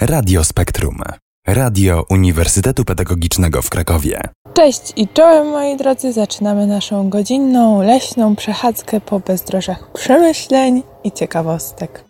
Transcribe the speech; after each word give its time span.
Radio 0.00 0.44
Spektrum. 0.44 0.98
Radio 1.46 2.04
Uniwersytetu 2.10 2.84
Pedagogicznego 2.84 3.62
w 3.62 3.70
Krakowie. 3.70 4.20
Cześć 4.54 4.92
i 4.96 5.08
czołem 5.08 5.46
moi 5.46 5.76
drodzy, 5.76 6.12
zaczynamy 6.12 6.66
naszą 6.66 7.10
godzinną 7.10 7.82
leśną 7.82 8.36
przechadzkę 8.36 9.00
po 9.00 9.20
bezdrożach 9.20 9.92
przemyśleń 9.92 10.82
i 11.04 11.12
ciekawostek. 11.12 12.05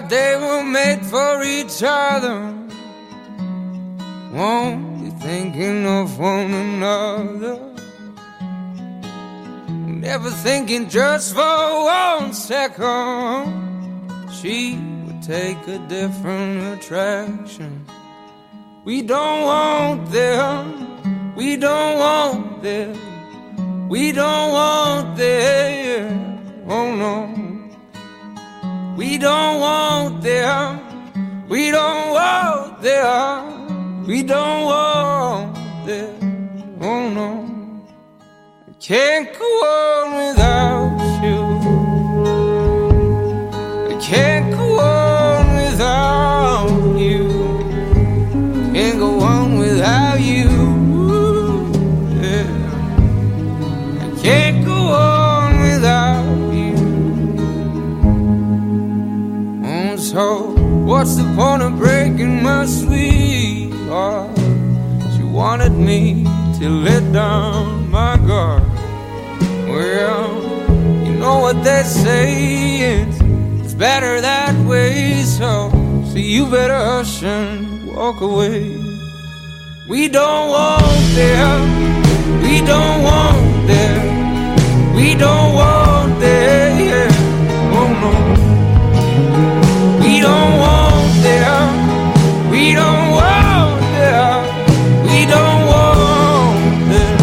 Thought 0.00 0.10
they 0.10 0.36
were 0.36 0.64
made 0.64 1.04
for 1.04 1.42
each 1.42 1.82
other. 1.82 2.54
Won't 4.32 5.02
be 5.02 5.10
thinking 5.20 5.86
of 5.86 6.18
one 6.18 6.52
another. 6.52 7.58
Never 9.68 10.30
thinking 10.30 10.88
just 10.88 11.34
for 11.34 11.84
one 11.84 12.32
second. 12.32 13.60
She 14.40 14.78
would 15.04 15.22
take 15.22 15.58
a 15.68 15.78
different 15.88 16.78
attraction. 16.78 17.84
We 18.84 19.02
don't 19.02 19.44
want 19.44 20.10
them. 20.10 21.34
We 21.34 21.56
don't 21.56 21.98
want 21.98 22.62
them. 22.62 23.88
We 23.88 24.12
don't 24.12 24.52
want 24.52 25.16
them. 25.16 26.64
Oh 26.68 26.94
no. 26.94 27.49
We 28.96 29.18
don't 29.18 29.60
want 29.60 30.22
them. 30.22 31.48
We 31.48 31.70
don't 31.70 32.10
want 32.10 32.82
them. 32.82 34.06
We 34.06 34.22
don't 34.22 34.64
want 34.64 35.54
them. 35.86 36.78
Oh 36.80 37.08
no. 37.10 37.30
I 38.68 38.72
can't 38.80 39.28
go 39.38 39.44
on 39.44 40.14
without 40.20 40.98
you. 41.24 41.38
I 43.90 44.00
can't 44.00 44.50
go 44.56 44.78
on 44.78 45.54
without 45.56 46.98
you. 46.98 47.28
Can't 48.74 48.98
go 48.98 49.20
on 49.20 49.58
without 49.58 50.20
you. 50.20 50.50
Yeah. 52.20 52.48
I 54.02 54.22
can't 54.22 54.64
go 54.64 54.79
what's 61.00 61.16
the 61.16 61.24
point 61.34 61.62
of 61.62 61.78
breaking 61.78 62.42
my 62.42 62.66
sweetheart? 62.66 64.38
She 65.16 65.22
wanted 65.22 65.72
me 65.72 66.24
to 66.58 66.68
let 66.68 67.10
down 67.10 67.90
my 67.90 68.18
guard. 68.18 68.62
Well, 69.66 70.28
you 71.06 71.14
know 71.14 71.38
what 71.38 71.64
they 71.64 71.84
say, 71.84 72.98
it's, 72.98 73.18
it's 73.62 73.72
better 73.72 74.20
that 74.20 74.54
way. 74.66 75.22
So, 75.22 75.70
so 76.04 76.18
you 76.18 76.44
better 76.50 76.76
hush 76.76 77.22
and 77.22 77.86
walk 77.96 78.20
away. 78.20 78.76
We 79.88 80.06
don't 80.08 80.50
want 80.50 81.00
them, 81.14 82.42
we 82.42 82.60
don't 82.60 83.02
want 83.02 83.66
them, 83.66 84.94
we 84.94 85.14
don't 85.14 85.54
want 85.54 86.20
them. 86.20 86.78
Yeah. 86.78 87.08
Oh 87.78 87.90
no. 88.02 88.12
We 90.04 90.20
don't 90.20 90.58
want 90.58 90.89
them. 91.22 92.50
We 92.50 92.72
don't 92.74 93.10
want 93.10 93.80
them. 93.98 94.38
We 95.04 95.18
don't 95.26 95.60
want 95.72 96.90
them. 96.92 97.18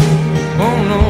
Oh 0.64 0.76
no. 0.90 1.02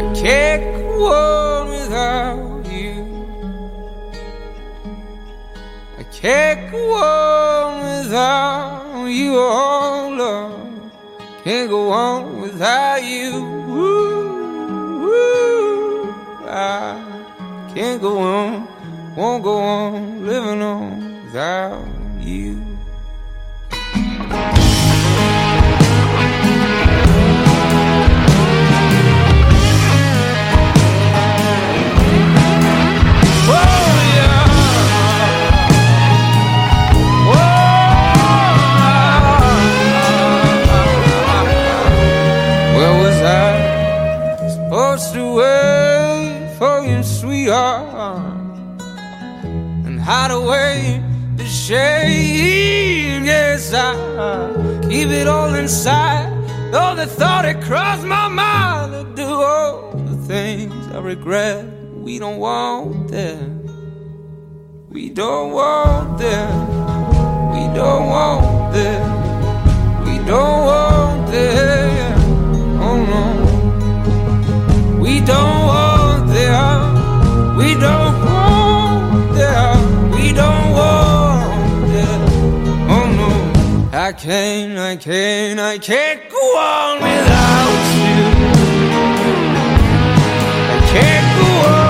I 0.00 0.02
can't 0.14 0.64
go 0.76 0.92
on 1.12 1.68
without 1.68 2.64
you. 2.70 2.94
I 5.98 6.02
can't 6.04 6.70
go 6.70 6.82
on 6.94 7.68
without 7.84 9.06
you, 9.06 9.34
oh 9.36 10.08
love. 10.18 10.52
Can't 11.44 11.68
go 11.68 11.90
on 11.90 12.40
without 12.40 13.02
you. 13.02 13.30
Ooh, 13.68 15.08
ooh, 15.08 16.14
I 16.46 16.54
can't 17.74 18.00
go 18.00 18.18
on 18.18 18.68
won't 19.16 19.44
go 19.44 19.58
on 19.58 20.26
living 20.26 20.62
on 20.62 21.01
thou 21.32 21.91
it 55.12 55.26
all 55.28 55.54
inside. 55.54 56.30
Though 56.72 56.94
the 56.94 57.06
thought 57.06 57.44
it 57.44 57.60
crossed 57.62 58.04
my 58.04 58.28
mind 58.28 58.92
to 58.92 59.04
do 59.14 59.28
all 59.28 59.92
the 59.92 60.16
things 60.26 60.74
I 60.94 61.00
regret. 61.00 61.64
We 61.94 62.18
don't 62.18 62.38
want 62.38 63.08
them. 63.08 63.62
We 64.90 65.10
don't 65.10 65.52
want 65.52 66.18
them. 66.18 66.68
We 67.52 67.74
don't 67.74 68.06
want 68.08 68.74
them. 68.74 70.04
We 70.04 70.18
don't 70.26 70.64
want 70.66 71.30
them. 71.30 72.20
Oh 72.80 72.98
no. 73.12 73.24
We 75.00 75.20
don't 75.20 75.66
want 75.72 76.28
them. 76.28 77.56
We 77.56 77.74
don't 77.74 78.31
I 83.94 84.10
can't, 84.14 84.78
I 84.78 84.96
can't, 84.96 85.60
I 85.60 85.76
can't 85.76 86.30
go 86.30 86.38
on 86.56 87.02
without 87.02 87.68
you. 88.00 88.24
I 90.70 90.80
can't 90.88 91.28
go 91.36 91.46
on 91.68 91.81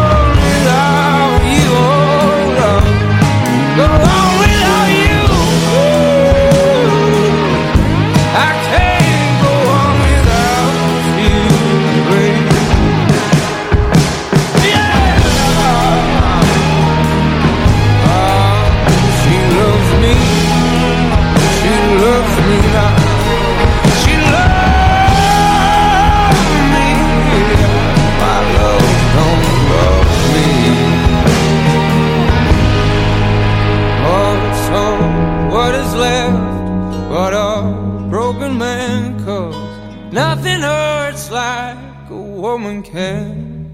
woman 42.53 42.83
can. 42.83 43.65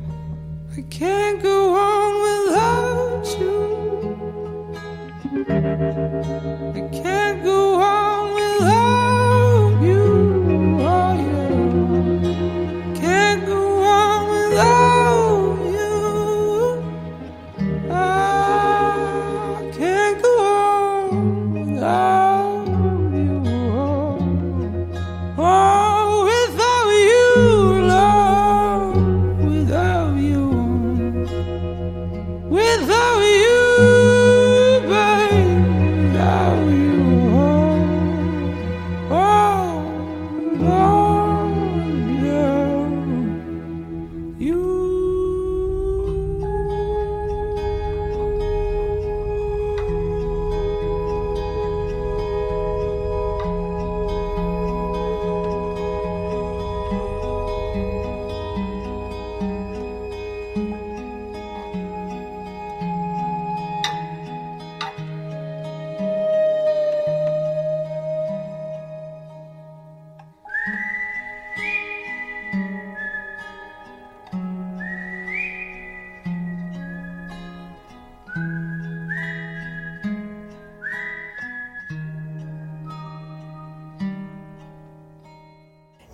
I 0.76 0.82
can't 0.82 1.42
go 1.42 1.74
on 1.74 2.10
without 2.28 3.26
you. 3.40 3.68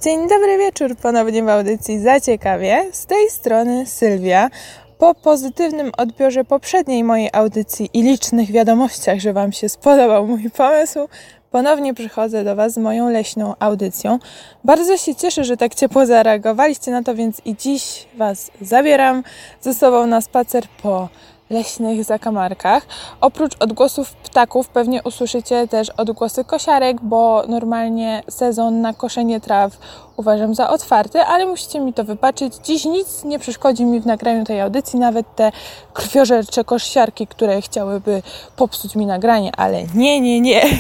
Dzień 0.04 0.28
dobry 0.28 0.58
wieczór, 0.58 0.96
ponownie 0.96 1.42
w 1.42 1.48
audycji 1.48 1.98
Zaciekawie. 1.98 2.84
Z 2.92 3.06
tej 3.06 3.30
strony 3.30 3.86
Sylwia. 3.86 4.50
Po 4.98 5.14
pozytywnym 5.14 5.92
odbiorze 5.96 6.44
poprzedniej 6.44 7.04
mojej 7.04 7.30
audycji 7.32 7.90
i 7.92 8.02
licznych 8.02 8.52
wiadomościach, 8.52 9.20
że 9.20 9.32
Wam 9.32 9.52
się 9.52 9.68
spodobał 9.68 10.26
mój 10.26 10.50
pomysł, 10.50 11.08
ponownie 11.50 11.94
przychodzę 11.94 12.44
do 12.44 12.56
Was 12.56 12.72
z 12.72 12.78
moją 12.78 13.10
leśną 13.10 13.54
audycją. 13.58 14.18
Bardzo 14.64 14.96
się 14.96 15.14
cieszę, 15.14 15.44
że 15.44 15.56
tak 15.56 15.74
ciepło 15.74 16.06
zareagowaliście 16.06 16.90
na 16.90 17.02
to, 17.02 17.14
więc 17.14 17.40
i 17.44 17.56
dziś 17.56 18.06
Was 18.16 18.50
zabieram 18.60 19.22
ze 19.60 19.74
sobą 19.74 20.06
na 20.06 20.20
spacer 20.20 20.64
po 20.82 21.08
leśnych 21.54 22.04
zakamarkach. 22.04 22.86
Oprócz 23.20 23.52
odgłosów 23.60 24.12
ptaków 24.12 24.68
pewnie 24.68 25.02
usłyszycie 25.02 25.68
też 25.68 25.90
odgłosy 25.90 26.44
kosiarek, 26.44 26.96
bo 27.02 27.44
normalnie 27.48 28.22
sezon 28.28 28.80
na 28.80 28.92
koszenie 28.92 29.40
traw 29.40 29.78
uważam 30.16 30.54
za 30.54 30.70
otwarty, 30.70 31.20
ale 31.20 31.46
musicie 31.46 31.80
mi 31.80 31.92
to 31.92 32.04
wybaczyć. 32.04 32.54
Dziś 32.64 32.84
nic 32.84 33.24
nie 33.24 33.38
przeszkodzi 33.38 33.84
mi 33.84 34.00
w 34.00 34.06
nagraniu 34.06 34.44
tej 34.44 34.60
audycji, 34.60 34.98
nawet 34.98 35.34
te 35.36 35.52
krwiożercze 35.92 36.64
kosiarki, 36.64 37.26
które 37.26 37.60
chciałyby 37.62 38.22
popsuć 38.56 38.96
mi 38.96 39.06
nagranie, 39.06 39.52
ale 39.56 39.84
nie, 39.94 40.20
nie, 40.20 40.40
nie. 40.40 40.62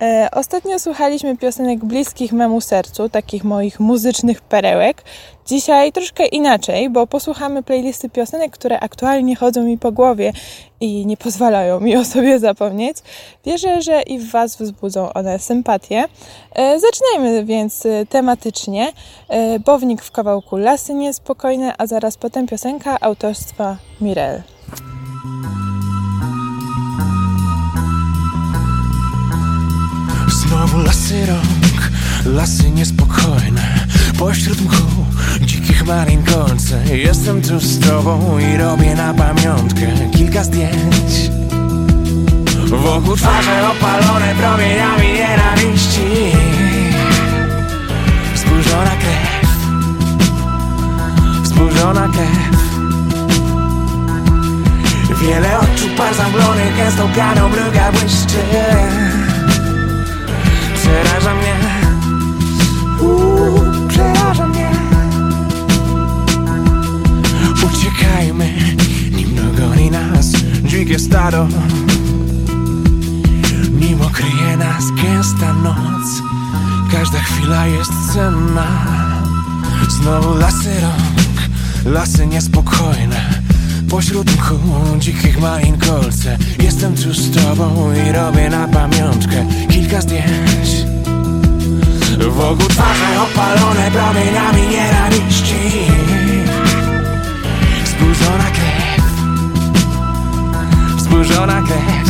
E, 0.00 0.28
ostatnio 0.32 0.78
słuchaliśmy 0.78 1.36
piosenek 1.36 1.84
bliskich 1.84 2.32
memu 2.32 2.60
sercu, 2.60 3.08
takich 3.08 3.44
moich 3.44 3.80
muzycznych 3.80 4.40
perełek. 4.40 5.02
Dzisiaj 5.46 5.92
troszkę 5.92 6.26
inaczej, 6.26 6.90
bo 6.90 7.06
posłuchamy 7.06 7.62
playlisty 7.62 8.10
piosenek, 8.10 8.52
które 8.52 8.80
aktualnie 8.80 9.36
chodzą 9.36 9.62
mi 9.62 9.78
po 9.78 9.92
głowie 9.92 10.32
i 10.80 11.06
nie 11.06 11.16
pozwalają 11.16 11.80
mi 11.80 11.96
o 11.96 12.04
sobie 12.04 12.38
zapomnieć. 12.38 12.96
Wierzę, 13.44 13.82
że 13.82 14.02
i 14.02 14.18
w 14.18 14.30
Was 14.30 14.56
wzbudzą 14.56 15.12
one 15.12 15.38
sympatię. 15.38 16.04
E, 16.52 16.80
zaczynajmy 16.80 17.44
więc 17.44 17.86
e, 17.86 18.06
tematycznie. 18.06 18.92
E, 19.28 19.58
Bownik 19.58 20.02
w 20.02 20.10
kawałku 20.10 20.56
Lasy 20.56 20.94
Niespokojne, 20.94 21.74
a 21.78 21.86
zaraz 21.86 22.16
potem 22.16 22.46
piosenka 22.46 23.00
autorstwa 23.00 23.76
Mirel. 24.00 24.42
Znowu 30.28 30.78
lasy 30.78 31.26
rąk, 31.26 31.75
lasy 32.24 32.70
niespokojne 32.70 33.86
Pośród 34.18 34.60
mchu, 34.60 35.06
dzikich 35.40 35.84
kolce 36.24 36.96
Jestem 36.96 37.42
tu 37.42 37.60
z 37.60 37.80
tobą 37.80 38.38
i 38.38 38.56
robię 38.56 38.94
na 38.94 39.14
pamiątkę 39.14 39.86
kilka 40.16 40.44
zdjęć. 40.44 41.30
Wokół 42.66 43.16
twarze 43.16 43.68
opalone 43.70 44.34
promieniami 44.34 45.12
nienawiści. 45.12 46.32
Wzburzona 48.34 48.90
krew. 48.90 49.56
Wzburzona 51.42 52.08
krew. 52.08 52.56
Wiele 55.20 55.58
oczu 55.58 55.88
par 55.96 56.14
zamglonych 56.14 56.76
gęstą 56.76 57.08
pianą 57.16 57.48
mruga 57.48 57.92
błyszczy. 57.92 58.42
Przeraża 60.74 61.34
mnie 61.34 61.55
Uuu, 63.00 63.88
przeraża 63.88 64.46
mnie. 64.46 64.70
Uciekajmy, 67.66 68.52
nim 69.16 69.36
nas 69.90 70.32
dzikie 70.64 70.98
stado. 70.98 71.48
Nim 73.80 74.02
okryje 74.02 74.56
nas 74.56 74.84
gęsta 75.02 75.52
noc 75.52 76.22
Każda 76.92 77.18
chwila 77.18 77.66
jest 77.66 77.92
cenna. 78.12 78.66
Znowu 79.88 80.38
lasy 80.38 80.80
rąk, 80.80 81.48
lasy 81.84 82.26
niespokojne. 82.26 83.46
Pośród 83.90 84.36
mchu 84.36 84.56
dzikich 84.98 85.40
malin 85.40 85.78
kolce 85.78 86.38
Jestem 86.62 86.94
tu 86.94 87.14
z 87.14 87.30
tobą 87.30 87.92
i 87.92 88.12
robię 88.12 88.50
na 88.50 88.68
pamiątkę 88.68 89.46
kilka 89.68 90.00
zdjęć 90.00 90.95
Wokół 92.24 92.68
twarze 92.68 93.22
opalone 93.22 93.90
promieniami 93.90 94.62
nienawiści. 94.62 95.54
Zburzona 97.84 98.44
krew. 98.44 99.04
Zburzona 100.98 101.62
krew. 101.62 102.08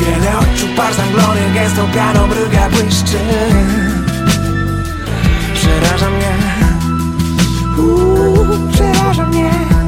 Wiele 0.00 0.38
oczu 0.38 0.66
par 0.76 0.94
zamglonych 0.94 1.54
gęstą 1.54 1.88
pianą 1.94 2.26
mruga 2.26 2.68
błyszczy. 2.70 3.18
Przeraża 5.54 6.10
mnie. 6.10 6.32
Uuu, 7.78 8.68
przeraża 8.72 9.26
mnie 9.26 9.79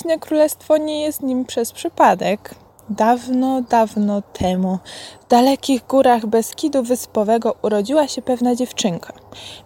leśne 0.00 0.18
królestwo 0.18 0.76
nie 0.76 1.02
jest 1.02 1.22
nim 1.22 1.44
przez 1.44 1.72
przypadek. 1.72 2.54
Dawno, 2.90 3.62
dawno 3.62 4.22
temu 4.22 4.78
w 5.20 5.28
dalekich 5.28 5.86
górach 5.86 6.26
Beskidu 6.26 6.82
Wyspowego 6.82 7.54
urodziła 7.62 8.08
się 8.08 8.22
pewna 8.22 8.54
dziewczynka. 8.54 9.12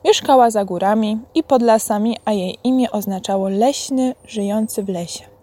Mieszkała 0.04 0.50
za 0.50 0.64
górami 0.64 1.18
i 1.34 1.42
pod 1.42 1.62
lasami, 1.62 2.16
a 2.24 2.32
jej 2.32 2.58
imię 2.64 2.90
oznaczało 2.90 3.48
leśny, 3.48 4.14
żyjący 4.24 4.82
w 4.82 4.88
lesie. 4.88 5.33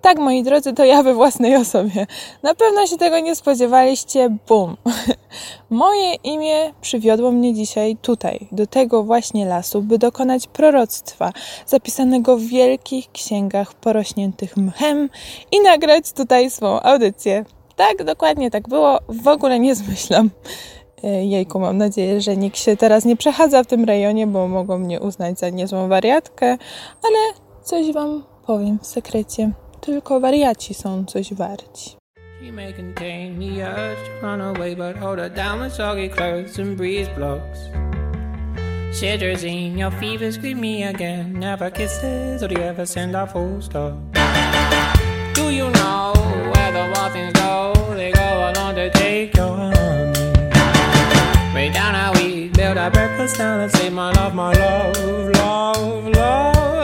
Tak, 0.00 0.18
moi 0.18 0.42
drodzy, 0.42 0.72
to 0.72 0.84
ja 0.84 1.02
we 1.02 1.14
własnej 1.14 1.56
osobie. 1.56 2.06
Na 2.42 2.54
pewno 2.54 2.86
się 2.86 2.96
tego 2.96 3.20
nie 3.20 3.36
spodziewaliście. 3.36 4.36
Bum. 4.48 4.76
Moje 5.70 6.14
imię 6.14 6.72
przywiodło 6.80 7.32
mnie 7.32 7.54
dzisiaj 7.54 7.96
tutaj, 8.02 8.48
do 8.52 8.66
tego 8.66 9.02
właśnie 9.02 9.46
lasu, 9.46 9.82
by 9.82 9.98
dokonać 9.98 10.46
proroctwa 10.46 11.32
zapisanego 11.66 12.36
w 12.36 12.42
wielkich 12.42 13.12
księgach 13.12 13.74
porośniętych 13.74 14.56
mchem 14.56 15.10
i 15.52 15.60
nagrać 15.60 16.12
tutaj 16.12 16.50
swą 16.50 16.80
audycję. 16.80 17.44
Tak, 17.76 18.04
dokładnie 18.04 18.50
tak 18.50 18.68
było. 18.68 18.98
W 19.08 19.28
ogóle 19.28 19.58
nie 19.60 19.74
zmyślam. 19.74 20.30
E, 21.04 21.24
jejku, 21.24 21.60
mam 21.60 21.78
nadzieję, 21.78 22.20
że 22.20 22.36
nikt 22.36 22.58
się 22.58 22.76
teraz 22.76 23.04
nie 23.04 23.16
przechadza 23.16 23.64
w 23.64 23.66
tym 23.66 23.84
rejonie, 23.84 24.26
bo 24.26 24.48
mogą 24.48 24.78
mnie 24.78 25.00
uznać 25.00 25.38
za 25.38 25.48
niezłą 25.50 25.88
wariatkę, 25.88 26.46
ale 27.02 27.18
coś 27.62 27.92
wam 27.92 28.24
powiem 28.46 28.78
w 28.82 28.86
sekrecie. 28.86 29.50
Tylko 29.80 30.20
wariaci 30.20 30.74
są 30.74 31.04
coś 31.04 31.34
warci. 31.34 31.96
She 32.40 32.52
may 32.52 32.72
contain 32.72 33.38
the 33.38 33.62
urge 33.62 33.98
to 34.06 34.26
run 34.26 34.40
away, 34.40 34.74
but 34.76 34.96
hold 34.96 35.18
her 35.18 35.30
down 35.30 35.60
with 35.60 35.72
soggy 35.72 36.08
clothes 36.08 36.58
and 36.58 36.76
breeze 36.76 37.08
blocks. 37.08 37.58
Citrazine, 38.92 39.78
your 39.78 39.90
fever 39.90 40.32
scream 40.32 40.60
me 40.60 40.84
again. 40.84 41.38
Never 41.38 41.70
kisses, 41.70 42.42
or 42.42 42.48
do 42.48 42.54
you 42.54 42.62
ever 42.62 42.86
send 42.86 43.14
a 43.14 43.26
full 43.26 43.62
stop? 43.62 43.94
Do 45.34 45.50
you 45.50 45.70
know 45.70 46.12
where 46.52 46.72
the 46.72 47.10
things 47.12 47.32
go? 47.34 47.72
They 47.94 48.12
go 48.12 48.50
along 48.52 48.74
to 48.74 48.90
take 48.90 49.36
your 49.36 49.56
honey. 49.56 50.34
Way 51.54 51.70
down 51.70 51.94
how 51.94 52.12
we 52.14 52.48
build 52.48 52.78
our 52.78 52.90
breakfast 52.90 53.38
down 53.38 53.60
and 53.60 53.72
say, 53.72 53.90
My 53.90 54.12
love, 54.12 54.34
my 54.34 54.52
love, 54.52 54.96
love, 55.36 56.08
love. 56.08 56.79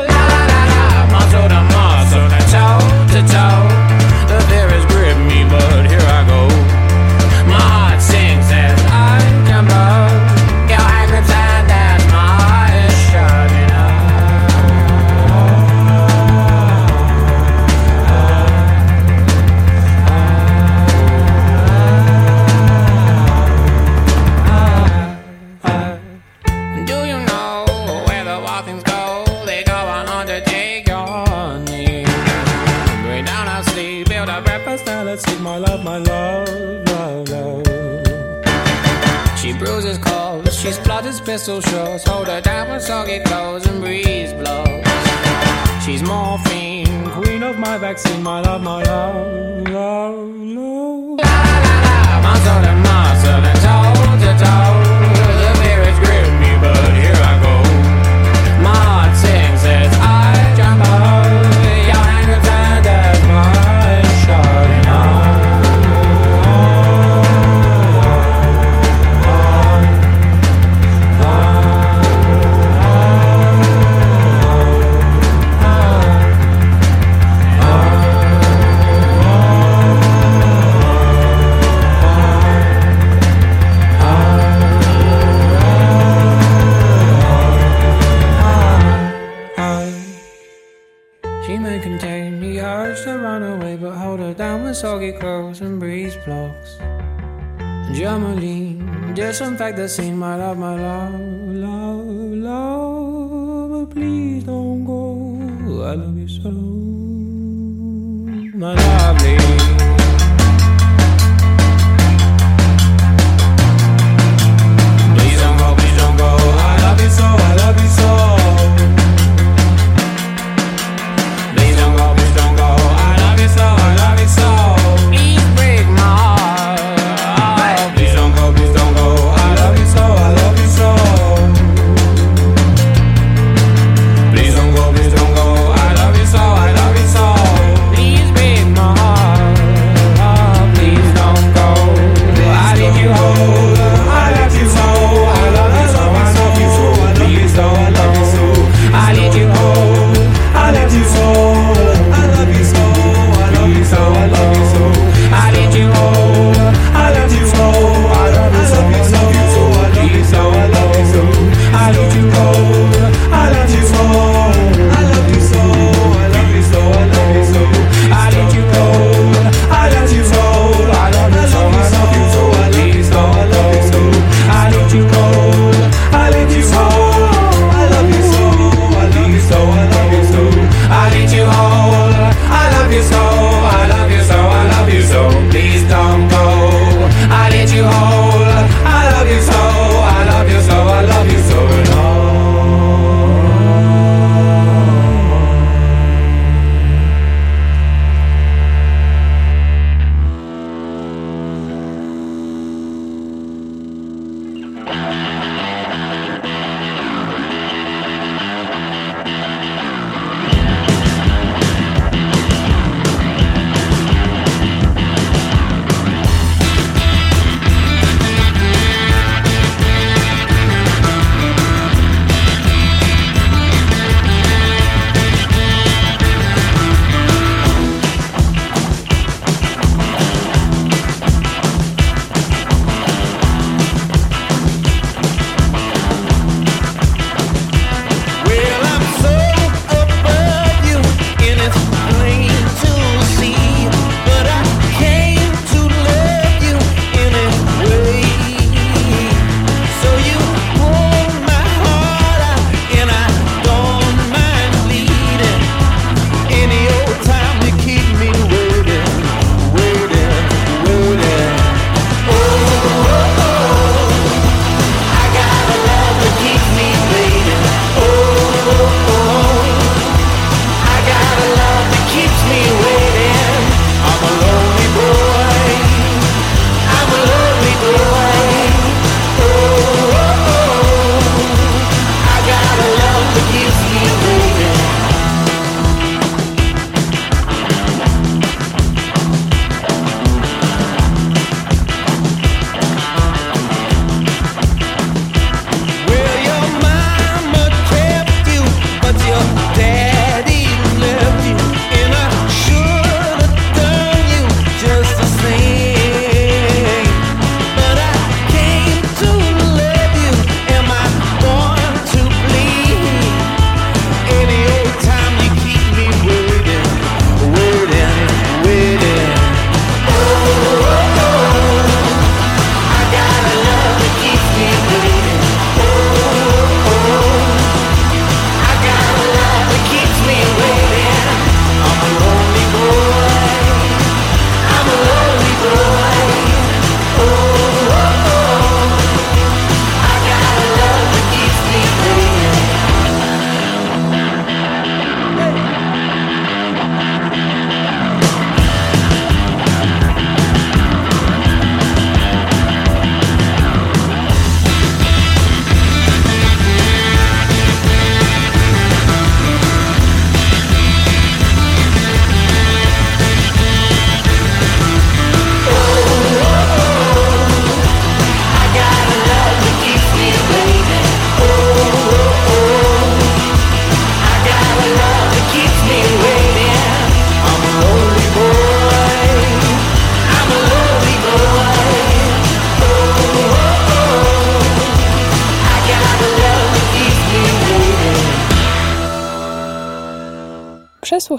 the 99.76 99.88
same 99.88 100.15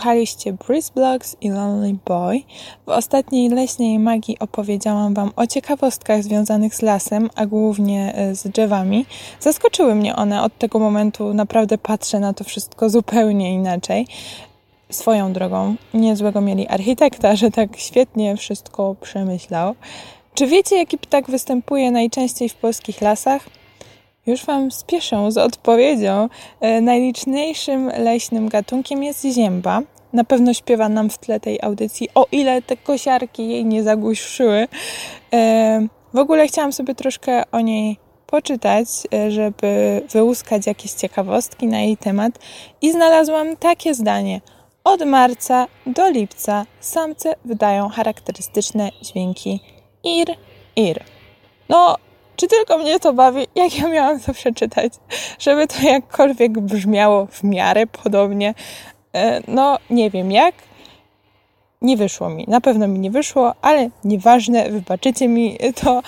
Przesłuchaliście 0.07 0.53
Breeze 0.53 0.91
Blocks 0.95 1.35
i 1.41 1.49
Lonely 1.49 1.95
Boy. 2.05 2.41
W 2.85 2.89
ostatniej 2.89 3.49
leśnej 3.49 3.99
magii 3.99 4.39
opowiedziałam 4.39 5.13
Wam 5.13 5.31
o 5.35 5.47
ciekawostkach 5.47 6.23
związanych 6.23 6.75
z 6.75 6.81
lasem, 6.81 7.29
a 7.35 7.45
głównie 7.45 8.13
e, 8.15 8.35
z 8.35 8.47
drzewami. 8.47 9.05
Zaskoczyły 9.39 9.95
mnie 9.95 10.15
one. 10.15 10.43
Od 10.43 10.57
tego 10.57 10.79
momentu 10.79 11.33
naprawdę 11.33 11.77
patrzę 11.77 12.19
na 12.19 12.33
to 12.33 12.43
wszystko 12.43 12.89
zupełnie 12.89 13.53
inaczej. 13.53 14.07
Swoją 14.89 15.33
drogą, 15.33 15.75
niezłego 15.93 16.41
mieli 16.41 16.67
architekta, 16.67 17.35
że 17.35 17.51
tak 17.51 17.77
świetnie 17.77 18.37
wszystko 18.37 18.95
przemyślał. 19.01 19.75
Czy 20.33 20.47
wiecie, 20.47 20.77
jaki 20.77 20.97
ptak 20.97 21.31
występuje 21.31 21.91
najczęściej 21.91 22.49
w 22.49 22.55
polskich 22.55 23.01
lasach? 23.01 23.49
Już 24.27 24.45
Wam 24.45 24.71
spieszę 24.71 25.31
z 25.31 25.37
odpowiedzią. 25.37 26.29
E, 26.59 26.81
najliczniejszym 26.81 27.87
leśnym 27.87 28.49
gatunkiem 28.49 29.03
jest 29.03 29.25
zięba. 29.25 29.81
Na 30.17 30.23
pewno 30.23 30.53
śpiewa 30.53 30.89
nam 30.89 31.09
w 31.09 31.17
tle 31.17 31.39
tej 31.39 31.59
audycji, 31.61 32.09
o 32.15 32.25
ile 32.31 32.61
te 32.61 32.77
kosiarki 32.77 33.49
jej 33.49 33.65
nie 33.65 33.83
zagłuszyły. 33.83 34.67
E, 35.33 35.87
w 36.13 36.17
ogóle 36.17 36.47
chciałam 36.47 36.73
sobie 36.73 36.95
troszkę 36.95 37.43
o 37.51 37.59
niej 37.59 37.97
poczytać, 38.27 38.87
e, 39.13 39.31
żeby 39.31 40.01
wyłuskać 40.11 40.67
jakieś 40.67 40.91
ciekawostki 40.91 41.67
na 41.67 41.79
jej 41.79 41.97
temat 41.97 42.39
i 42.81 42.91
znalazłam 42.91 43.57
takie 43.57 43.93
zdanie. 43.93 44.41
Od 44.83 45.05
marca 45.05 45.67
do 45.85 46.09
lipca 46.09 46.65
samce 46.79 47.33
wydają 47.45 47.89
charakterystyczne 47.89 48.89
dźwięki 49.01 49.59
ir, 50.03 50.27
ir. 50.75 51.03
No, 51.69 51.95
czy 52.35 52.47
tylko 52.47 52.77
mnie 52.77 52.99
to 52.99 53.13
bawi? 53.13 53.47
Jak 53.55 53.79
ja 53.79 53.87
miałam 53.87 54.19
to 54.19 54.33
przeczytać? 54.33 54.93
Żeby 55.39 55.67
to 55.67 55.81
jakkolwiek 55.81 56.59
brzmiało 56.59 57.25
w 57.25 57.43
miarę 57.43 57.87
podobnie. 57.87 58.53
E, 59.17 59.41
no, 59.47 59.77
nie 59.89 60.09
wiem 60.09 60.31
jak. 60.31 60.55
Nie 61.81 61.97
wyszło 61.97 62.29
mi. 62.29 62.45
Na 62.47 62.61
pewno 62.61 62.87
mi 62.87 62.99
nie 62.99 63.11
wyszło, 63.11 63.53
ale 63.61 63.89
nieważne, 64.03 64.69
wybaczycie 64.69 65.27
mi 65.27 65.57
to. 65.83 66.01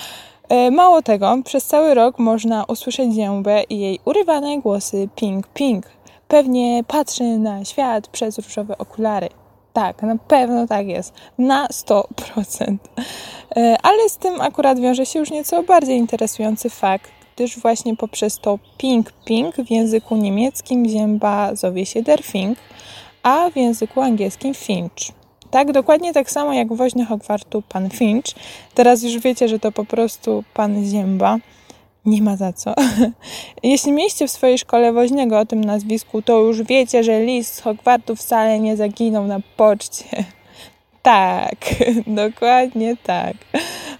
E, 0.50 0.72
mało 0.72 1.02
tego, 1.02 1.38
przez 1.46 1.66
cały 1.66 1.94
rok 1.94 2.20
można 2.20 2.64
usłyszeć 2.64 3.14
Ziębę 3.14 3.64
i 3.70 3.80
jej 3.80 4.00
urywane 4.06 4.60
głosy 4.60 5.10
ping 5.16 5.48
ping. 5.48 5.86
Pewnie 6.28 6.84
patrzy 6.88 7.24
na 7.24 7.66
świat 7.66 8.08
przez 8.08 8.38
różowe 8.38 8.78
okulary. 8.78 9.30
Tak, 9.74 10.02
na 10.02 10.16
pewno 10.28 10.68
tak 10.68 10.88
jest. 10.88 11.14
Na 11.38 11.68
100%. 11.68 12.76
E, 13.56 13.78
ale 13.84 14.10
z 14.10 14.18
tym 14.18 14.42
akurat 14.42 14.80
wiąże 14.80 15.06
się 15.06 15.20
już 15.20 15.32
nieco 15.32 15.64
bardziej 15.64 15.98
interesujący 15.98 16.70
fakt, 16.70 17.12
gdyż 17.40 17.60
właśnie 17.60 17.96
poprzez 17.96 18.40
to 18.40 18.60
ping-ping 18.78 19.66
w 19.66 19.72
języku 19.72 20.16
niemieckim 20.16 20.90
zięba 20.90 21.56
zowie 21.56 21.86
się 21.86 22.04
der 22.04 22.24
Fink, 22.24 22.58
a 23.24 23.50
w 23.50 23.56
języku 23.56 24.02
angielskim 24.02 24.54
Finch. 24.54 25.14
Tak, 25.52 25.72
dokładnie 25.72 26.14
tak 26.14 26.32
samo 26.32 26.54
jak 26.54 26.74
woźny 26.74 27.06
Hogwartu 27.06 27.62
pan 27.70 27.90
Finch. 27.90 28.26
Teraz 28.74 29.04
już 29.04 29.20
wiecie, 29.20 29.48
że 29.48 29.60
to 29.60 29.72
po 29.72 29.86
prostu 29.86 30.44
pan 30.54 30.86
Zięba. 30.86 31.38
Nie 32.06 32.22
ma 32.22 32.36
za 32.36 32.54
co. 32.54 32.74
Jeśli 33.64 33.92
mieliście 33.92 34.28
w 34.28 34.32
swojej 34.32 34.58
szkole 34.58 34.94
woźnego 34.94 35.40
o 35.40 35.46
tym 35.46 35.64
nazwisku, 35.64 36.22
to 36.22 36.40
już 36.40 36.64
wiecie, 36.64 37.04
że 37.04 37.24
list 37.24 37.56
z 37.56 37.60
Hogwartu 37.60 38.16
wcale 38.16 38.60
nie 38.60 38.78
zaginął 38.78 39.28
na 39.28 39.40
poczcie. 39.58 40.24
Tak, 41.10 41.58
dokładnie 42.24 42.98
tak. 43.04 43.34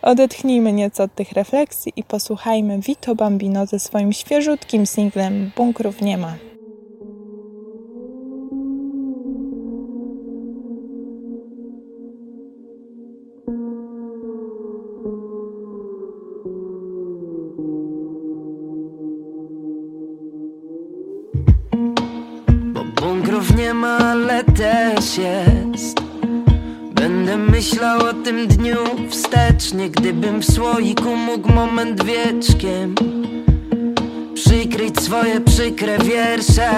Odetchnijmy 0.02 0.74
nieco 0.74 1.04
od 1.04 1.16
tych 1.16 1.32
refleksji 1.32 1.94
i 1.96 2.04
posłuchajmy 2.04 2.80
Vito 2.80 3.16
Bambino 3.16 3.66
ze 3.66 3.80
swoim 3.80 4.14
świeżutkim 4.14 4.86
singlem 4.86 5.52
Bunkrów 5.56 6.02
nie 6.02 6.18
ma. 6.18 6.34
Bo 22.74 22.84
bunkrów 23.02 23.56
nie 23.56 23.74
ma, 23.74 23.98
ale 23.98 24.44
też 24.44 25.18
jest 25.18 25.49
myślał 27.60 28.00
o 28.00 28.14
tym 28.14 28.48
dniu 28.48 28.78
wstecznie 29.10 29.90
Gdybym 29.90 30.42
w 30.42 30.46
słoiku 30.46 31.16
mógł 31.16 31.52
moment 31.52 32.04
wieczkiem 32.04 32.96
Przykryć 34.34 35.00
swoje 35.00 35.42
przykre 35.42 35.98
wiersze. 35.98 36.70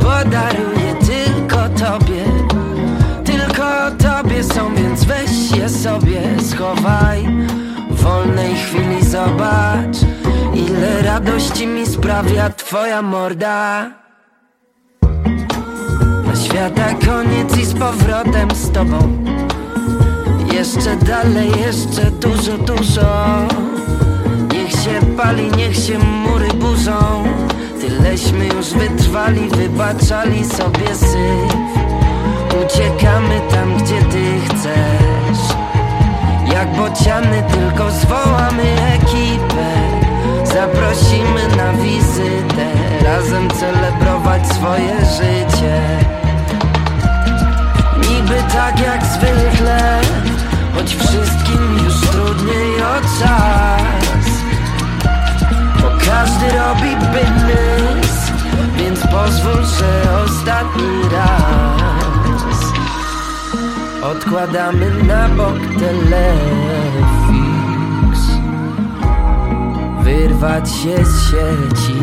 Podaruję 0.00 0.94
tylko 1.06 1.56
tobie 1.56 2.24
Tylko 3.24 3.90
tobie 3.98 4.44
są, 4.44 4.74
więc 4.74 5.04
weź 5.04 5.50
je 5.56 5.68
sobie 5.68 6.20
schowaj 6.50 7.28
W 7.90 8.02
wolnej 8.02 8.54
chwili 8.54 9.04
zobacz 9.04 9.96
Ile 10.54 11.02
radości 11.02 11.66
mi 11.66 11.86
sprawia 11.86 12.50
twoja 12.50 13.02
morda 13.02 13.90
świata 16.52 16.94
koniec 17.06 17.56
i 17.56 17.64
z 17.64 17.74
powrotem 17.74 18.50
z 18.54 18.70
tobą. 18.70 18.98
Jeszcze 20.52 20.96
dalej, 20.96 21.50
jeszcze 21.66 22.10
dużo, 22.10 22.58
dużo. 22.58 23.26
Niech 24.52 24.70
się 24.70 25.16
pali, 25.16 25.50
niech 25.56 25.76
się 25.76 25.98
mury 25.98 26.48
burzą. 26.48 27.24
Tyleśmy 27.80 28.46
już 28.46 28.70
wytrwali, 28.70 29.48
wybaczali 29.48 30.44
sobie 30.44 30.94
syf. 30.94 31.52
Uciekamy 32.64 33.40
tam, 33.50 33.76
gdzie 33.76 34.02
ty 34.02 34.24
chcesz. 34.44 35.56
Jak 36.54 36.76
bociany 36.76 37.42
tylko 37.52 37.90
zwołamy 37.90 38.62
ekipę. 38.94 39.72
Zaprosimy 40.44 41.56
na 41.56 41.72
wizytę. 41.72 42.66
Razem 43.04 43.50
celebrować 43.50 44.46
swoje 44.46 44.96
życie 44.98 46.02
Niby 48.22 48.42
tak 48.52 48.80
jak 48.80 49.04
zwykle 49.06 50.00
Choć 50.74 50.94
wszystkim 50.94 51.78
już 51.84 52.00
trudniej 52.00 52.82
o 52.82 53.00
czas. 53.20 54.26
Bo 55.80 55.88
każdy 56.06 56.46
robi 56.58 56.96
biznes 57.12 58.30
Więc 58.76 59.00
pozwól, 59.00 59.64
że 59.64 60.02
ostatni 60.24 61.02
raz. 61.12 62.72
Odkładamy 64.02 64.90
na 65.04 65.28
bok 65.28 65.58
telefix. 65.78 67.00
Wyrwać 70.02 70.70
się 70.70 71.04
z 71.04 71.30
sieci 71.30 72.02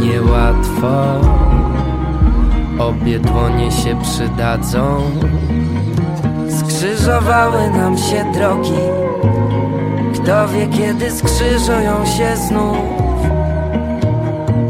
Niełatwo 0.00 1.20
Obie 2.78 3.18
dłonie 3.18 3.72
się 3.72 4.00
przydadzą. 4.02 5.00
Skrzyżowały 6.58 7.70
nam 7.70 7.98
się 7.98 8.32
drogi. 8.34 8.80
Kto 10.14 10.48
wie 10.48 10.66
kiedy 10.66 11.10
skrzyżują 11.10 12.06
się 12.06 12.36
znów. 12.36 12.76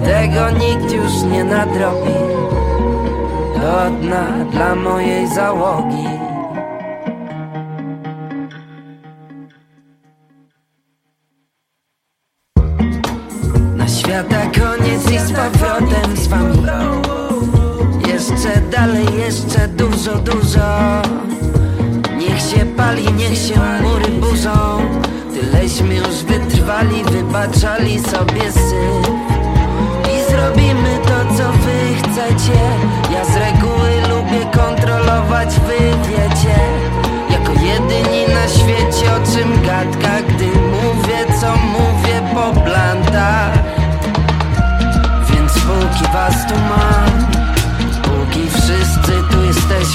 Tego 0.05 0.51
nikt 0.51 0.92
już 0.92 1.23
nie 1.33 1.45
nadrobi. 1.45 2.14
Do 3.55 3.90
dna 4.01 4.45
dla 4.53 4.75
mojej 4.75 5.29
załogi 5.29 6.26
dużo, 19.77 20.15
dużo. 20.15 21.03
Niech 22.19 22.41
się 22.41 22.67
pali, 22.77 23.12
niech 23.12 23.39
się 23.39 23.61
mury 23.83 24.09
burzą. 24.09 24.81
Tyleśmy 25.35 25.95
już 25.95 26.25
wytrwali, 26.25 27.05
wybaczali 27.05 28.01
sobie 28.01 28.53
syf 28.53 29.07
I 30.15 30.31
zrobimy 30.31 30.99
to, 31.03 31.37
co 31.37 31.53
wy 31.53 31.95
chcecie. 31.99 32.61
Ja 33.12 33.25
z 33.25 33.37
reguły 33.37 33.91
lubię 34.09 34.47
kontrolować, 34.53 35.49
wy 35.49 35.79
wiecie. 36.09 36.59
Jako 37.31 37.53
jedyni 37.53 38.35
na 38.35 38.49
świecie, 38.49 39.07
o 39.12 39.37
czym 39.37 39.62
gadka 39.62 40.06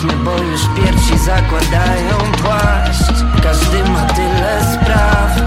jesteśmy, 0.02 0.24
bo 0.26 0.38
już 0.44 0.62
pierwsi 0.76 1.18
zakładają 1.18 2.18
płaszcz. 2.44 3.24
Każdy 3.44 3.90
ma 3.90 4.06
tyle 4.06 4.62
spraw. 4.74 5.42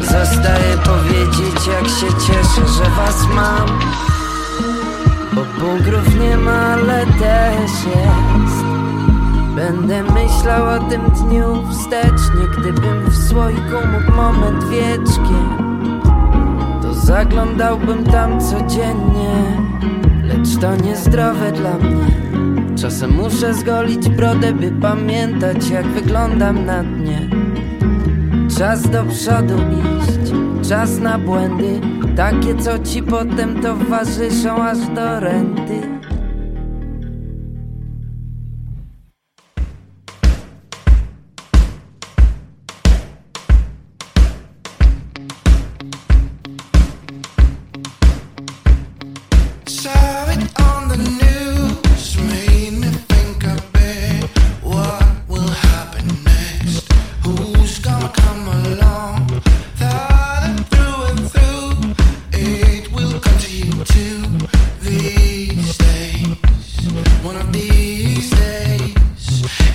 Zostaje 0.00 0.76
powiedzieć 0.84 1.66
jak 1.66 1.88
się 1.88 2.26
cieszę, 2.26 2.68
że 2.68 2.90
was 2.90 3.26
mam. 3.34 3.78
Bo 5.32 5.60
Bunkrów 5.60 6.20
nie 6.20 6.36
ma, 6.36 6.72
ale 6.72 7.06
też 7.06 7.70
jest. 7.84 8.64
Będę 9.56 10.02
myślał 10.02 10.76
o 10.76 10.90
tym 10.90 11.02
dniu 11.10 11.62
wstecznie 11.70 12.48
Gdybym 12.58 13.10
w 13.10 13.28
słoiku 13.28 13.76
mógł 13.92 14.16
moment 14.16 14.64
wieczkiem. 14.64 15.58
To 16.82 16.94
zaglądałbym 16.94 18.04
tam 18.04 18.40
codziennie 18.40 19.58
Lecz 20.24 20.60
to 20.60 20.76
niezdrowe 20.76 21.52
dla 21.52 21.74
mnie 21.74 22.27
Czasem 22.80 23.10
muszę 23.10 23.54
zgolić 23.54 24.08
brodę, 24.08 24.52
by 24.52 24.70
pamiętać 24.70 25.68
jak 25.70 25.86
wyglądam 25.86 26.64
na 26.64 26.82
dnie. 26.82 27.30
Czas 28.58 28.90
do 28.90 29.04
przodu 29.04 29.54
iść, 29.54 30.32
czas 30.68 30.98
na 30.98 31.18
błędy. 31.18 31.80
Takie 32.16 32.54
co 32.54 32.78
ci 32.78 33.02
potem 33.02 33.62
towarzyszą 33.62 34.62
aż 34.62 34.78
do 34.78 35.20
renty 35.20 35.97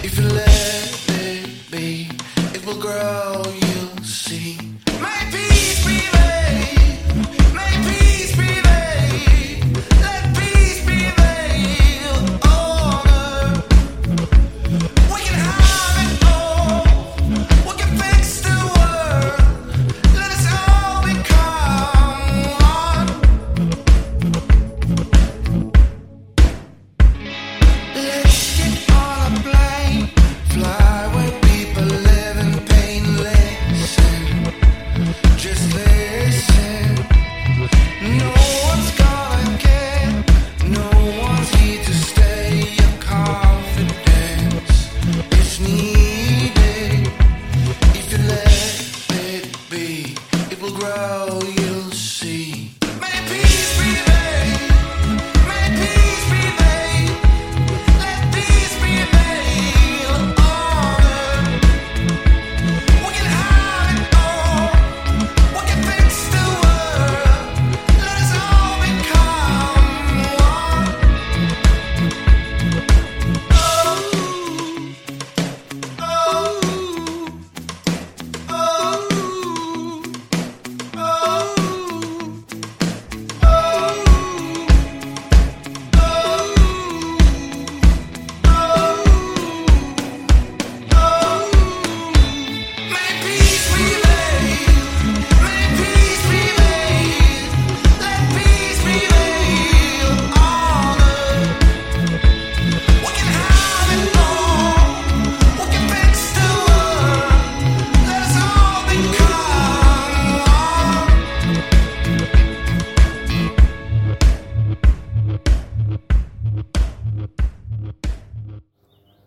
if 0.04 0.20
you 0.20 0.28
let 0.28 0.43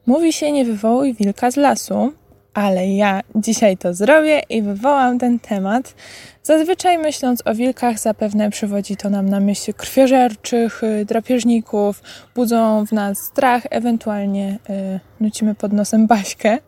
Mówi 0.07 0.33
się 0.33 0.53
nie 0.53 0.65
wywołuj 0.65 1.15
wilka 1.15 1.51
z 1.51 1.57
lasu, 1.57 2.13
ale 2.57 2.89
ja 2.89 3.21
dzisiaj 3.35 3.77
to 3.77 3.95
zrobię 3.95 4.43
i 4.49 4.63
wywołam 4.63 5.19
ten 5.19 5.39
temat. 5.39 5.95
Zazwyczaj 6.43 6.99
myśląc 6.99 7.43
o 7.45 7.55
wilkach, 7.55 7.99
zapewne 7.99 8.51
przywodzi 8.51 8.97
to 8.97 9.11
nam 9.11 9.29
na 9.29 9.41
myśl 9.41 9.73
krwiożerczych, 9.75 10.83
y, 10.83 11.05
drapieżników, 11.05 12.03
budzą 12.35 12.87
w 12.87 12.93
nas 12.93 13.19
strach, 13.19 13.63
ewentualnie 13.71 14.59
y, 14.71 15.01
nucimy 15.21 15.55
pod 15.55 15.73
nosem 15.73 16.07
baśkę. 16.07 16.59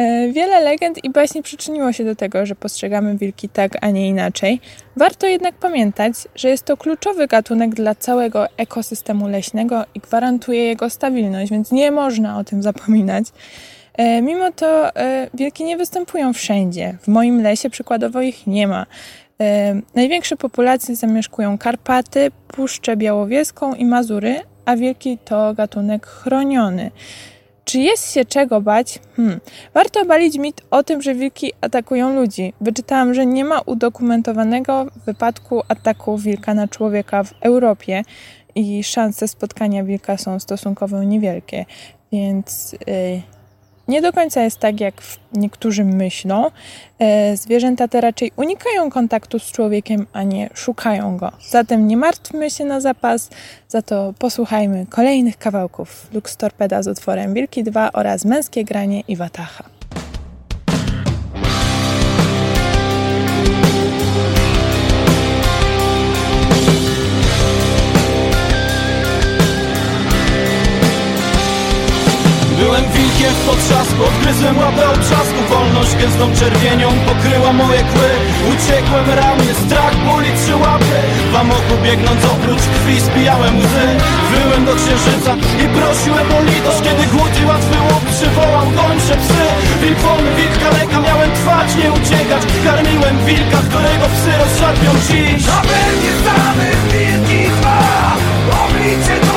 Y, 0.00 0.32
wiele 0.32 0.60
legend 0.60 1.04
i 1.04 1.10
baśni 1.10 1.42
przyczyniło 1.42 1.92
się 1.92 2.04
do 2.04 2.16
tego, 2.16 2.46
że 2.46 2.54
postrzegamy 2.54 3.16
wilki 3.16 3.48
tak, 3.48 3.72
a 3.80 3.90
nie 3.90 4.08
inaczej. 4.08 4.60
Warto 4.96 5.26
jednak 5.26 5.54
pamiętać, 5.54 6.14
że 6.34 6.48
jest 6.48 6.64
to 6.64 6.76
kluczowy 6.76 7.26
gatunek 7.26 7.74
dla 7.74 7.94
całego 7.94 8.46
ekosystemu 8.56 9.28
leśnego 9.28 9.84
i 9.94 10.00
gwarantuje 10.00 10.64
jego 10.64 10.90
stabilność, 10.90 11.50
więc 11.50 11.72
nie 11.72 11.90
można 11.90 12.38
o 12.38 12.44
tym 12.44 12.62
zapominać. 12.62 13.24
E, 13.98 14.22
Mimo 14.22 14.52
to 14.52 14.96
e, 14.96 15.30
wilki 15.34 15.64
nie 15.64 15.76
występują 15.76 16.32
wszędzie. 16.32 16.98
W 17.02 17.08
moim 17.08 17.42
lesie 17.42 17.70
przykładowo 17.70 18.20
ich 18.20 18.46
nie 18.46 18.68
ma. 18.68 18.86
E, 19.40 19.80
Największe 19.94 20.36
populacje 20.36 20.96
zamieszkują 20.96 21.58
Karpaty, 21.58 22.30
Puszczę 22.48 22.96
Białowieską 22.96 23.74
i 23.74 23.84
Mazury, 23.84 24.40
a 24.64 24.76
wilki 24.76 25.18
to 25.24 25.54
gatunek 25.54 26.06
chroniony. 26.06 26.90
Czy 27.64 27.78
jest 27.78 28.12
się 28.12 28.24
czego 28.24 28.60
bać? 28.60 28.98
Hmm. 29.16 29.40
Warto 29.74 30.00
obalić 30.00 30.38
mit 30.38 30.62
o 30.70 30.82
tym, 30.82 31.02
że 31.02 31.14
wilki 31.14 31.52
atakują 31.60 32.14
ludzi. 32.14 32.52
Wyczytałam, 32.60 33.14
że 33.14 33.26
nie 33.26 33.44
ma 33.44 33.60
udokumentowanego 33.60 34.86
wypadku 35.06 35.62
ataku 35.68 36.18
wilka 36.18 36.54
na 36.54 36.68
człowieka 36.68 37.22
w 37.24 37.32
Europie 37.40 38.02
i 38.54 38.84
szanse 38.84 39.28
spotkania 39.28 39.84
wilka 39.84 40.18
są 40.18 40.40
stosunkowo 40.40 41.02
niewielkie. 41.02 41.64
Więc 42.12 42.72
yy, 42.72 43.22
nie 43.88 44.02
do 44.02 44.12
końca 44.12 44.42
jest 44.42 44.58
tak, 44.58 44.80
jak 44.80 44.94
niektórzy 45.32 45.84
myślą. 45.84 46.50
E, 46.98 47.36
Zwierzęta 47.36 47.88
te 47.88 48.00
raczej 48.00 48.32
unikają 48.36 48.90
kontaktu 48.90 49.38
z 49.38 49.52
człowiekiem, 49.52 50.06
a 50.12 50.22
nie 50.22 50.50
szukają 50.54 51.16
go. 51.16 51.32
Zatem 51.48 51.88
nie 51.88 51.96
martwmy 51.96 52.50
się 52.50 52.64
na 52.64 52.80
zapas, 52.80 53.30
za 53.68 53.82
to 53.82 54.14
posłuchajmy 54.18 54.86
kolejnych 54.90 55.38
kawałków 55.38 56.06
Lux 56.12 56.36
Torpeda 56.36 56.82
z 56.82 56.88
utworem 56.88 57.34
Wilki 57.34 57.64
2 57.64 57.92
oraz 57.92 58.24
Męskie 58.24 58.64
Granie 58.64 59.00
i 59.08 59.16
Watacha. 59.16 59.73
Byłem 72.64 72.84
wilkiem 72.92 73.34
w 73.34 73.48
odgryzłem 74.08 74.58
łapę 74.58 74.86
trzasku 75.06 75.40
Wolność 75.50 75.94
gęstą 76.00 76.24
czerwienią 76.40 76.88
pokryła 77.08 77.52
moje 77.52 77.82
kły. 77.92 78.10
Uciekłem 78.52 79.06
ramię, 79.20 79.52
strach, 79.62 79.96
ból 80.04 80.22
i 80.30 80.32
trzy 80.38 80.56
łapy. 80.62 80.98
W 81.32 81.36
amoku 81.36 81.74
biegnąc 81.84 82.20
oprócz 82.34 82.64
krwi 82.74 83.00
spijałem 83.00 83.54
łzy. 83.58 83.86
Wyłem 84.32 84.62
do 84.68 84.74
księżyca 84.80 85.32
i 85.62 85.64
prosiłem 85.78 86.28
o 86.36 86.38
litość. 86.50 86.80
Kiedy 86.86 87.04
głód 87.12 87.32
i 87.42 87.44
łatwy 87.50 87.76
łop 87.88 88.04
przywołał 88.16 88.66
gończe 88.78 89.14
psy. 89.22 89.44
Wilk 89.80 89.98
wolny, 90.04 90.30
wilk 90.38 90.54
kaleka, 90.64 90.96
miałem 91.06 91.30
trwać, 91.38 91.68
nie 91.80 91.88
uciekać. 91.98 92.42
Karmiłem 92.64 93.16
wilka, 93.26 93.58
którego 93.68 94.04
psy 94.14 94.30
rozszarpią 94.40 94.90
dziś. 95.08 95.40
Nawet 95.54 95.94
nie 96.02 96.12
znamy 96.20 96.66
wilki 96.92 97.40
dwa 97.56 97.78
Oblicze 98.62 99.16
Zagmatwane 99.24 99.34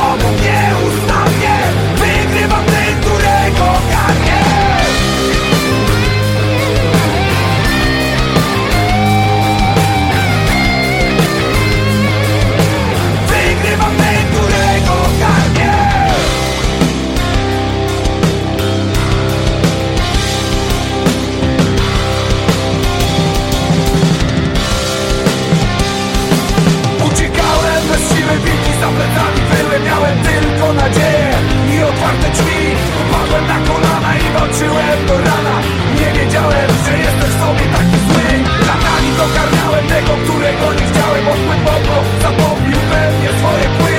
za 28.84 28.90
plecami 28.98 29.42
były 29.52 29.76
Miałem 29.88 30.18
tylko 30.30 30.66
nadzieję 30.84 31.30
i 31.74 31.76
otwarte 31.90 32.28
drzwi. 32.36 32.62
Upadłem 33.02 33.46
na 33.54 33.58
kolana 33.68 34.12
i 34.24 34.28
walczyłem 34.36 35.00
do 35.10 35.16
rana. 35.28 35.56
Nie 36.00 36.10
wiedziałem, 36.18 36.70
że 36.86 36.94
jestem 37.06 37.30
w 37.34 37.36
sobie 37.42 37.66
taki 37.76 37.98
zły. 38.06 38.28
Latami 38.70 39.10
dokarmiałem 39.24 39.86
tego, 39.96 40.12
którego 40.24 40.66
nie 40.78 40.86
chciałem. 40.90 41.24
Odpływ 41.34 41.62
mokro, 41.68 41.98
zapomnił 42.24 42.80
pewnie 42.92 43.30
swoje 43.40 43.68
pły 43.78 43.96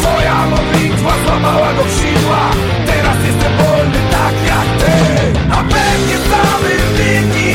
Twoja 0.00 0.36
modlitwa 0.52 1.12
złamała 1.24 1.70
go 1.76 1.82
w 1.88 1.92
sidła. 1.98 2.42
Teraz 2.88 3.18
jestem 3.28 3.52
wolny 3.60 4.00
tak 4.16 4.36
jak 4.50 4.68
ty. 4.80 4.94
A 5.56 5.58
pewnie 5.74 6.16
samym 6.30 6.82
winni 6.98 7.50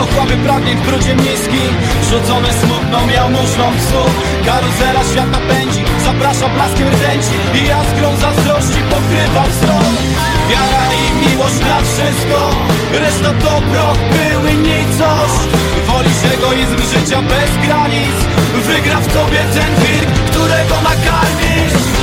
ochłapy 0.00 0.36
pragnień 0.36 0.76
w 0.76 0.86
brudzie 0.88 1.14
miski. 1.14 1.62
Rzucone 2.10 2.50
smutną, 2.52 2.98
jałmużną 3.14 3.64
psu 3.78 4.02
Karuzela 4.46 5.02
świata 5.10 5.40
pędzi, 5.48 5.82
zaprasza 6.04 6.48
blaskiem 6.48 6.88
rdęci 6.88 7.34
I 7.58 7.60
jaskrą 7.72 8.08
zazdrości 8.24 8.80
pokrywa 8.90 9.44
wzrok. 9.52 9.94
Wiara 10.50 10.84
i 11.00 11.04
miłość 11.22 11.60
na 11.70 11.78
wszystko. 11.88 12.38
Reszta 13.02 13.30
to 13.42 13.52
proch, 13.70 14.00
były 14.14 14.52
nicość. 14.68 15.40
Wolisz 15.86 16.22
egoizm 16.34 16.78
życia 16.92 17.22
bez 17.22 17.50
granic. 17.66 18.16
Wygra 18.66 18.98
w 19.00 19.06
tobie 19.16 19.42
ten 19.54 19.72
wilk, 19.82 20.10
którego 20.30 20.74
nakarmisz 20.90 21.95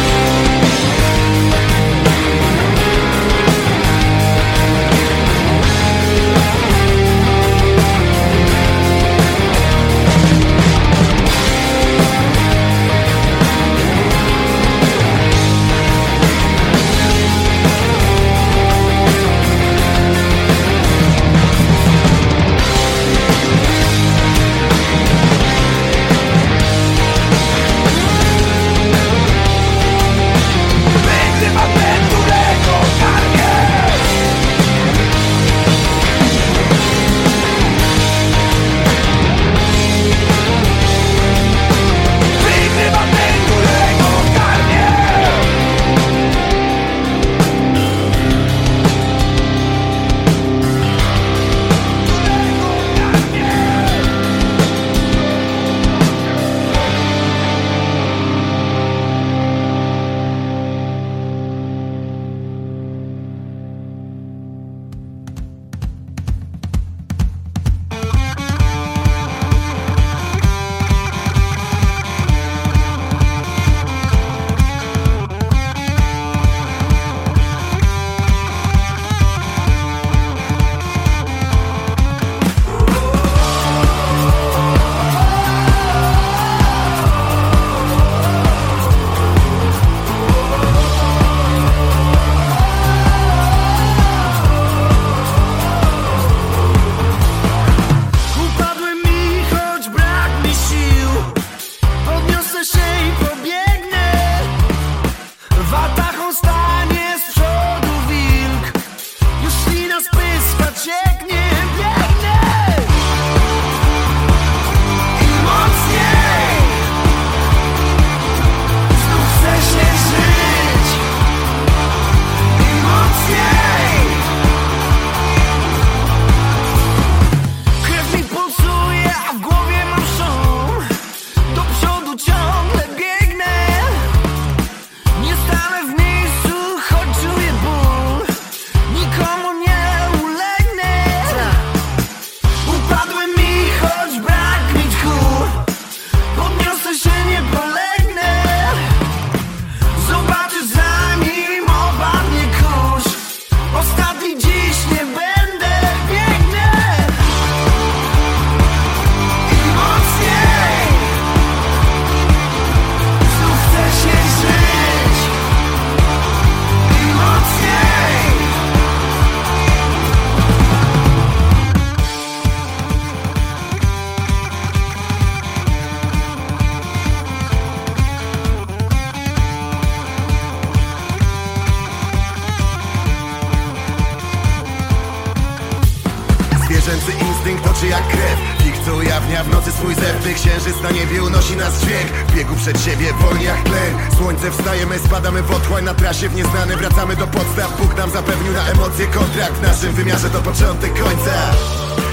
Zwierzęcy 186.83 187.11
instynkt 187.11 187.67
oczy 187.67 187.87
jak 187.87 188.07
krew. 188.07 188.63
Co 188.85 188.95
ujawnia 188.95 189.43
w 189.43 189.49
nocy 189.49 189.71
swój 189.71 189.95
zewny 189.95 190.33
Księżyc 190.33 190.81
na 190.81 190.91
niebie 190.91 191.23
unosi 191.23 191.55
nas 191.55 191.79
dźwięk. 191.79 192.07
W 192.27 192.35
biegu 192.35 192.55
przed 192.55 192.81
siebie 192.81 193.13
wolni 193.13 193.43
jak 193.43 193.63
tlen 193.63 193.97
Słońce 194.17 194.51
wstaje, 194.51 194.85
my 194.85 194.99
spadamy 194.99 195.41
w 195.41 195.51
otchłań. 195.51 195.83
Na 195.83 195.93
trasie 195.93 196.29
w 196.29 196.35
nieznane 196.35 196.77
wracamy 196.77 197.15
do 197.15 197.27
podstaw. 197.27 197.81
Bóg 197.81 197.97
nam 197.97 198.09
zapewnił 198.09 198.53
na 198.53 198.67
emocje 198.67 199.07
kontrakt. 199.07 199.53
W 199.53 199.61
naszym 199.61 199.93
wymiarze 199.93 200.29
to 200.29 200.41
początek 200.41 200.93
końca 200.93 201.33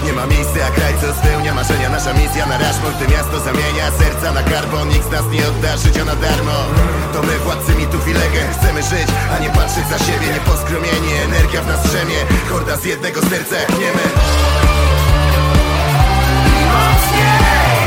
nie 0.04 0.12
ma 0.12 0.26
miejsca 0.26 0.58
jak 0.58 0.78
raj, 0.78 0.94
co 1.00 1.14
spełnia 1.14 1.54
marzenia. 1.54 1.88
Nasza 1.88 2.12
misja 2.12 2.46
na 2.46 2.58
Rushmore, 2.58 2.94
ty 2.98 3.08
miasto 3.12 3.40
zamienia 3.40 3.90
Serca 3.98 4.32
na 4.32 4.42
karbon, 4.42 4.88
nikt 4.88 5.08
z 5.08 5.10
nas 5.10 5.26
nie 5.30 5.48
odda 5.48 5.76
życia 5.76 6.04
na 6.04 6.16
darmo. 6.16 6.56
To 7.12 7.22
my 7.22 7.38
władcy 7.38 7.74
mitów 7.74 8.08
i 8.08 8.12
legend 8.12 8.50
Chcemy 8.58 8.82
żyć, 8.82 9.08
a 9.34 9.38
nie 9.38 9.50
patrzeć 9.50 9.86
za 9.88 9.98
siebie. 9.98 10.26
Nieposkromieni, 10.34 11.12
energia 11.24 11.62
w 11.62 11.66
nas 11.66 11.82
drzemie. 11.82 12.20
Horda 12.50 12.76
z 12.76 12.84
jednego 12.84 13.20
serca 13.20 13.56
jak 13.56 13.70
niemy. 13.70 14.04
Mocniej. 16.72 17.80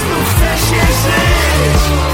Znów 0.00 0.26
chcę 0.34 0.50
się 0.66 0.80
żyć 1.02 2.13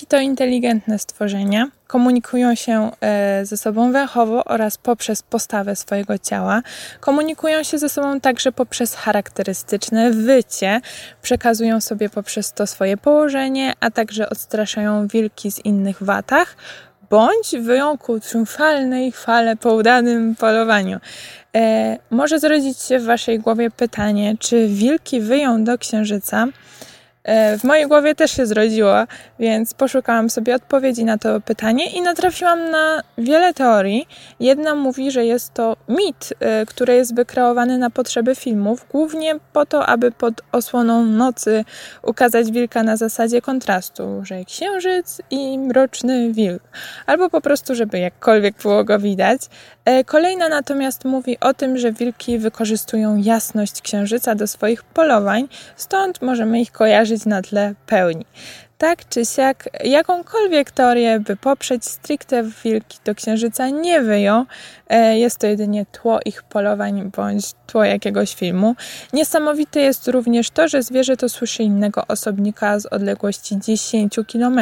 Wilki 0.00 0.06
to 0.06 0.20
inteligentne 0.20 0.98
stworzenia. 0.98 1.68
Komunikują 1.86 2.54
się 2.54 2.90
e, 3.00 3.46
ze 3.46 3.56
sobą 3.56 3.92
węchowo 3.92 4.44
oraz 4.44 4.78
poprzez 4.78 5.22
postawę 5.22 5.76
swojego 5.76 6.18
ciała. 6.18 6.62
Komunikują 7.00 7.62
się 7.62 7.78
ze 7.78 7.88
sobą 7.88 8.20
także 8.20 8.52
poprzez 8.52 8.94
charakterystyczne 8.94 10.10
wycie. 10.10 10.80
Przekazują 11.22 11.80
sobie 11.80 12.08
poprzez 12.08 12.52
to 12.52 12.66
swoje 12.66 12.96
położenie, 12.96 13.72
a 13.80 13.90
także 13.90 14.30
odstraszają 14.30 15.06
wilki 15.06 15.50
z 15.52 15.64
innych 15.64 16.02
watach 16.02 16.56
bądź 17.10 17.56
wyją 17.60 17.98
ku 17.98 18.20
triumfalnej 18.20 19.12
chwale 19.12 19.56
po 19.56 19.74
udanym 19.74 20.36
polowaniu. 20.36 20.98
E, 21.56 21.98
może 22.10 22.38
zrodzić 22.38 22.82
się 22.82 22.98
w 22.98 23.04
Waszej 23.04 23.38
głowie 23.38 23.70
pytanie, 23.70 24.34
czy 24.38 24.68
wilki 24.68 25.20
wyją 25.20 25.64
do 25.64 25.78
księżyca 25.78 26.46
w 27.58 27.64
mojej 27.64 27.86
głowie 27.86 28.14
też 28.14 28.30
się 28.30 28.46
zrodziło, 28.46 28.94
więc 29.38 29.74
poszukałam 29.74 30.30
sobie 30.30 30.54
odpowiedzi 30.54 31.04
na 31.04 31.18
to 31.18 31.40
pytanie 31.40 31.90
i 31.90 32.00
natrafiłam 32.02 32.70
na 32.70 33.02
wiele 33.18 33.54
teorii. 33.54 34.08
Jedna 34.40 34.74
mówi, 34.74 35.10
że 35.10 35.24
jest 35.24 35.54
to 35.54 35.76
mit, 35.88 36.34
e, 36.40 36.66
który 36.66 36.94
jest 36.94 37.14
wykreowany 37.14 37.78
na 37.78 37.90
potrzeby 37.90 38.34
filmów, 38.34 38.86
głównie 38.90 39.34
po 39.52 39.66
to, 39.66 39.86
aby 39.86 40.12
pod 40.12 40.34
osłoną 40.52 41.04
nocy 41.04 41.64
ukazać 42.02 42.52
wilka 42.52 42.82
na 42.82 42.96
zasadzie 42.96 43.42
kontrastu, 43.42 44.20
że 44.22 44.44
księżyc 44.44 45.20
i 45.30 45.58
mroczny 45.58 46.32
wilk, 46.32 46.62
albo 47.06 47.30
po 47.30 47.40
prostu, 47.40 47.74
żeby 47.74 47.98
jakkolwiek 47.98 48.54
było 48.62 48.84
go 48.84 48.98
widać. 48.98 49.40
E, 49.84 50.04
kolejna 50.04 50.48
natomiast 50.48 51.04
mówi 51.04 51.40
o 51.40 51.54
tym, 51.54 51.78
że 51.78 51.92
wilki 51.92 52.38
wykorzystują 52.38 53.16
jasność 53.16 53.82
księżyca 53.82 54.34
do 54.34 54.46
swoich 54.46 54.82
polowań, 54.82 55.48
stąd 55.76 56.22
możemy 56.22 56.60
ich 56.60 56.72
kojarzyć 56.72 57.09
na 57.26 57.42
tle 57.42 57.74
pełni. 57.86 58.24
Tak 58.80 59.08
czy 59.08 59.24
siak, 59.26 59.68
jakąkolwiek 59.84 60.70
teorię, 60.70 61.20
by 61.20 61.36
poprzeć 61.36 61.84
stricte 61.84 62.42
wilki 62.64 62.98
do 63.04 63.14
księżyca 63.14 63.68
nie 63.68 64.00
wyją. 64.00 64.46
E, 64.88 65.18
jest 65.18 65.38
to 65.38 65.46
jedynie 65.46 65.86
tło 65.92 66.18
ich 66.24 66.42
polowań 66.42 67.10
bądź 67.16 67.44
tło 67.66 67.84
jakiegoś 67.84 68.34
filmu. 68.34 68.74
Niesamowite 69.12 69.80
jest 69.80 70.08
również 70.08 70.50
to, 70.50 70.68
że 70.68 70.82
zwierzę 70.82 71.16
to 71.16 71.28
słyszy 71.28 71.62
innego 71.62 72.06
osobnika 72.08 72.78
z 72.78 72.86
odległości 72.86 73.58
10 73.58 74.16
km. 74.32 74.60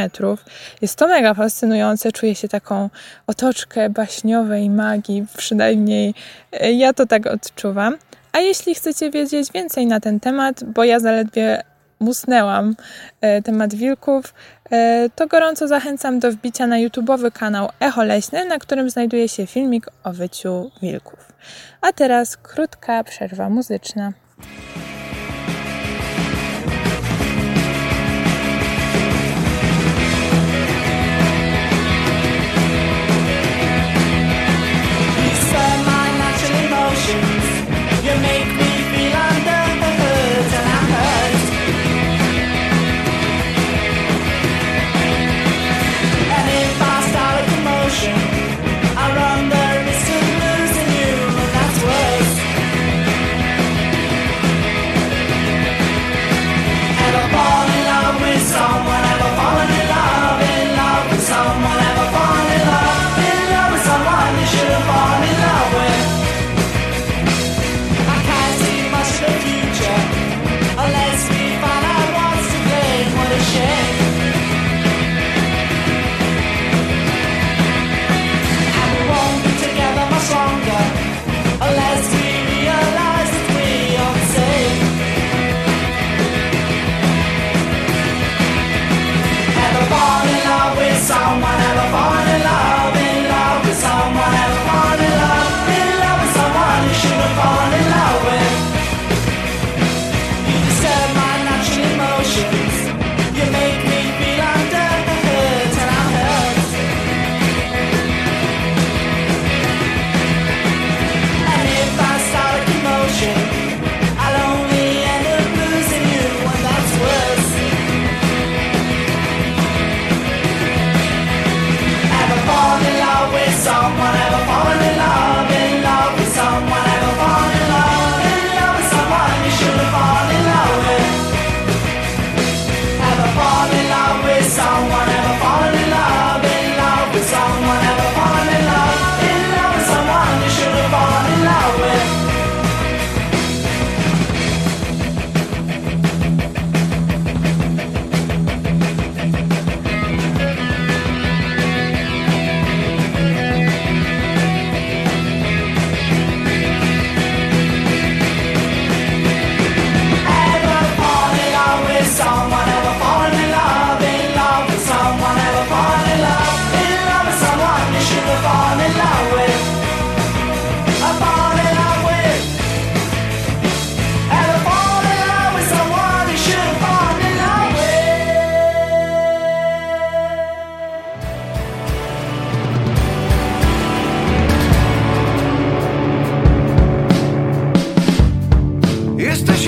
Jest 0.83 0.97
to 0.97 1.09
mega 1.09 1.35
fascynujące, 1.35 2.13
czuję 2.13 2.35
się 2.35 2.49
taką 2.49 2.91
otoczkę 3.27 3.91
baśniowej 3.91 4.71
magii, 4.71 5.27
przynajmniej 5.37 6.15
e, 6.53 6.73
ja 6.73 6.93
to 6.93 7.07
tak 7.07 7.27
odczuwam. 7.27 7.97
A 8.33 8.39
jeśli 8.39 8.75
chcecie 8.75 9.11
wiedzieć 9.11 9.53
więcej 9.53 9.87
na 9.87 10.01
ten 10.01 10.21
temat, 10.21 10.65
bo 10.65 10.85
ja 10.85 11.01
zaledwie 11.01 11.63
musnęłam 12.01 12.77
e, 13.21 13.43
temat 13.43 13.75
wilków, 13.75 14.35
e, 14.71 15.11
to 15.15 15.27
gorąco 15.27 15.69
zachęcam 15.69 16.19
do 16.19 16.33
wbicia 16.33 16.67
na 16.67 16.77
YouTube'owy 16.77 17.33
kanał 17.33 17.69
Echo 17.81 18.05
Leśne, 18.05 18.45
na 18.45 18.59
którym 18.59 18.91
znajduje 18.91 19.29
się 19.29 19.47
filmik 19.47 19.87
o 20.05 20.13
wyciu 20.13 20.71
wilków. 20.83 21.33
A 21.81 21.93
teraz 21.93 22.37
krótka 22.37 23.05
przerwa 23.05 23.51
muzyczna. 23.51 24.13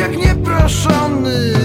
Jak 0.00 0.16
ojciec 0.16 1.59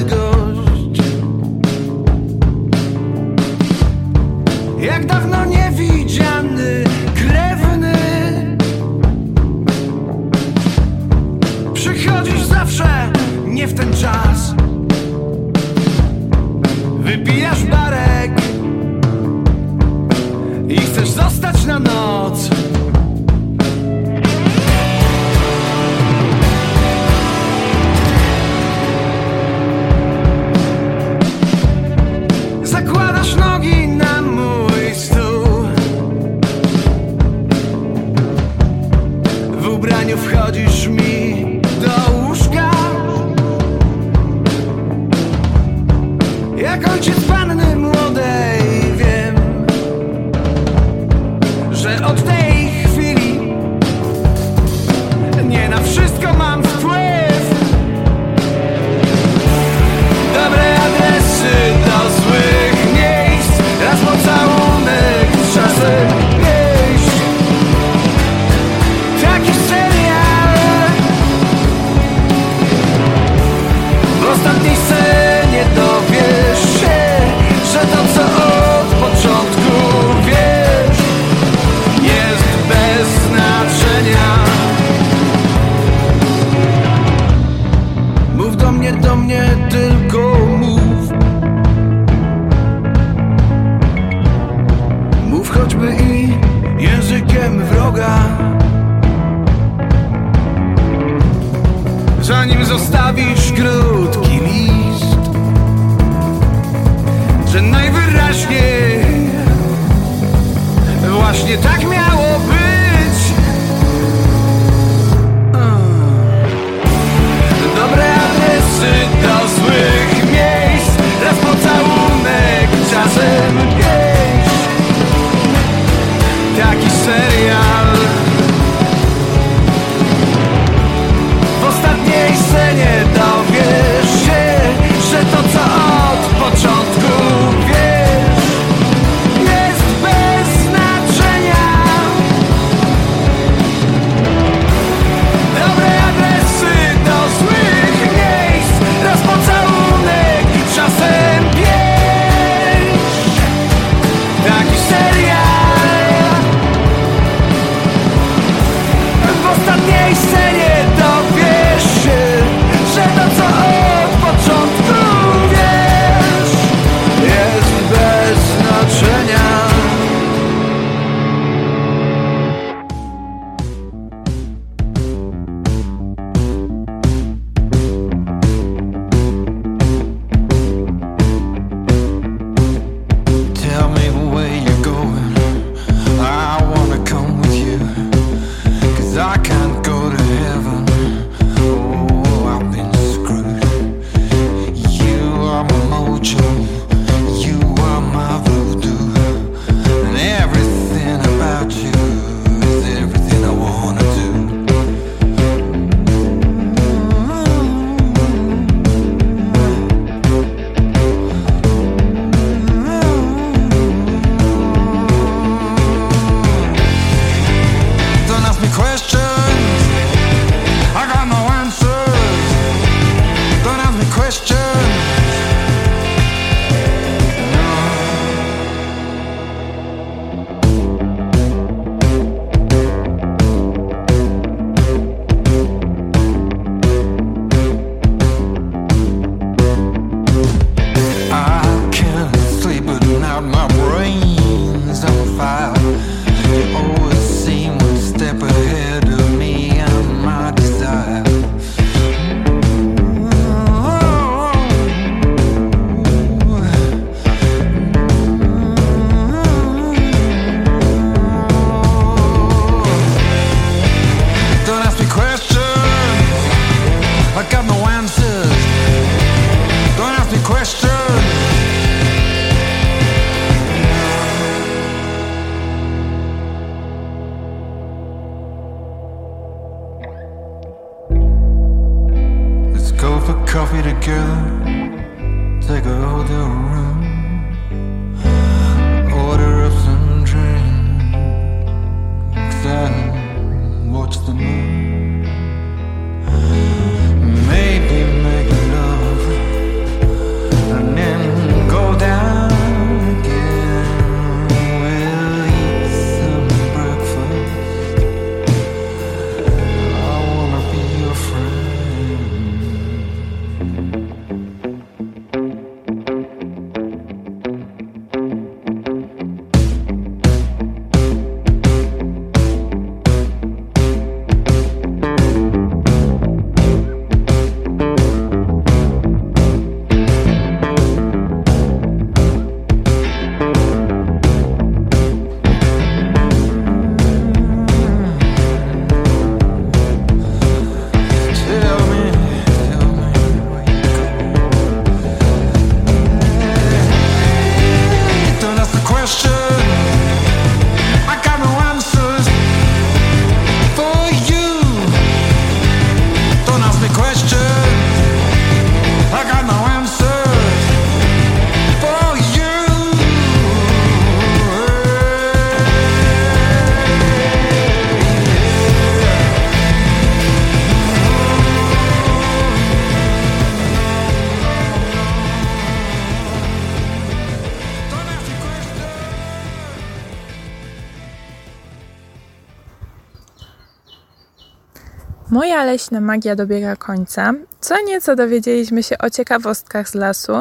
Moja 385.66 385.74
leśna 385.74 386.02
magia 386.02 386.36
dobiega 386.36 386.76
końca. 386.76 387.34
Co 387.60 387.76
nieco 387.86 388.16
dowiedzieliśmy 388.16 388.84
się 388.84 388.98
o 388.98 389.10
ciekawostkach 389.10 389.90
z 389.90 389.96
lasu. 389.96 390.34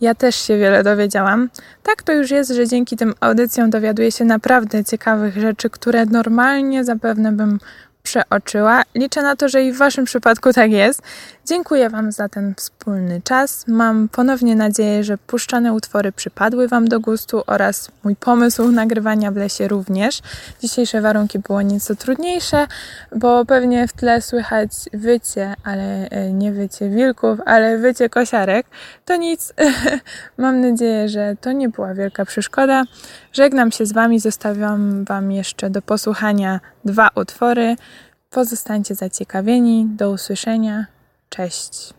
Ja 0.00 0.14
też 0.14 0.36
się 0.36 0.58
wiele 0.58 0.82
dowiedziałam. 0.82 1.48
Tak 1.82 2.02
to 2.02 2.12
już 2.12 2.30
jest, 2.30 2.50
że 2.50 2.66
dzięki 2.66 2.96
tym 2.96 3.14
audycjom 3.20 3.70
dowiaduję 3.70 4.12
się 4.12 4.24
naprawdę 4.24 4.84
ciekawych 4.84 5.38
rzeczy, 5.38 5.70
które 5.70 6.06
normalnie 6.06 6.84
zapewne 6.84 7.32
bym 7.32 7.58
przeoczyła. 8.02 8.82
Liczę 8.94 9.22
na 9.22 9.36
to, 9.36 9.48
że 9.48 9.64
i 9.64 9.72
w 9.72 9.78
Waszym 9.78 10.04
przypadku 10.04 10.52
tak 10.52 10.70
jest. 10.70 11.02
Dziękuję 11.48 11.90
Wam 11.90 12.12
za 12.12 12.28
ten 12.28 12.54
wspólny 12.54 13.20
czas. 13.24 13.64
Mam 13.66 14.08
ponownie 14.08 14.56
nadzieję, 14.56 15.04
że 15.04 15.18
puszczane 15.18 15.72
utwory 15.72 16.12
przypadły 16.12 16.68
Wam 16.68 16.88
do 16.88 17.00
gustu 17.00 17.42
oraz 17.46 17.90
mój 18.04 18.16
pomysł 18.16 18.70
nagrywania 18.70 19.30
w 19.30 19.36
lesie 19.36 19.68
również. 19.68 20.20
Dzisiejsze 20.60 21.00
warunki 21.00 21.38
było 21.38 21.62
nieco 21.62 21.94
trudniejsze, 21.96 22.66
bo 23.16 23.44
pewnie 23.44 23.88
w 23.88 23.92
tle 23.92 24.22
słychać 24.22 24.70
wycie, 24.92 25.54
ale 25.64 26.08
e, 26.08 26.32
nie 26.32 26.52
wycie 26.52 26.88
wilków, 26.88 27.38
ale 27.46 27.78
wycie 27.78 28.08
kosiarek. 28.08 28.66
To 29.04 29.16
nic. 29.16 29.52
Mam 30.38 30.60
nadzieję, 30.60 31.08
że 31.08 31.36
to 31.40 31.52
nie 31.52 31.68
była 31.68 31.94
wielka 31.94 32.24
przeszkoda. 32.24 32.84
Żegnam 33.32 33.72
się 33.72 33.86
z 33.86 33.92
Wami, 33.92 34.20
zostawiam 34.20 35.04
Wam 35.04 35.32
jeszcze 35.32 35.70
do 35.70 35.82
posłuchania 35.82 36.60
dwa 36.84 37.08
utwory. 37.14 37.76
Pozostańcie 38.30 38.94
zaciekawieni. 38.94 39.86
Do 39.96 40.10
usłyszenia. 40.10 40.97
Cześć. 41.30 41.94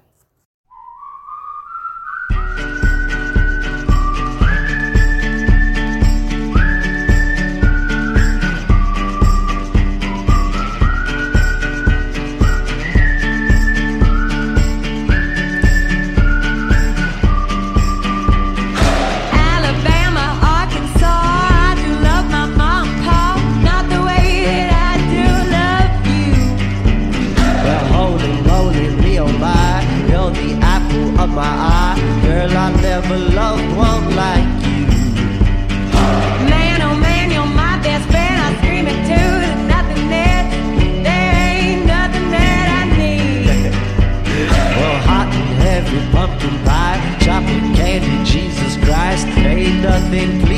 nothing 49.82 50.49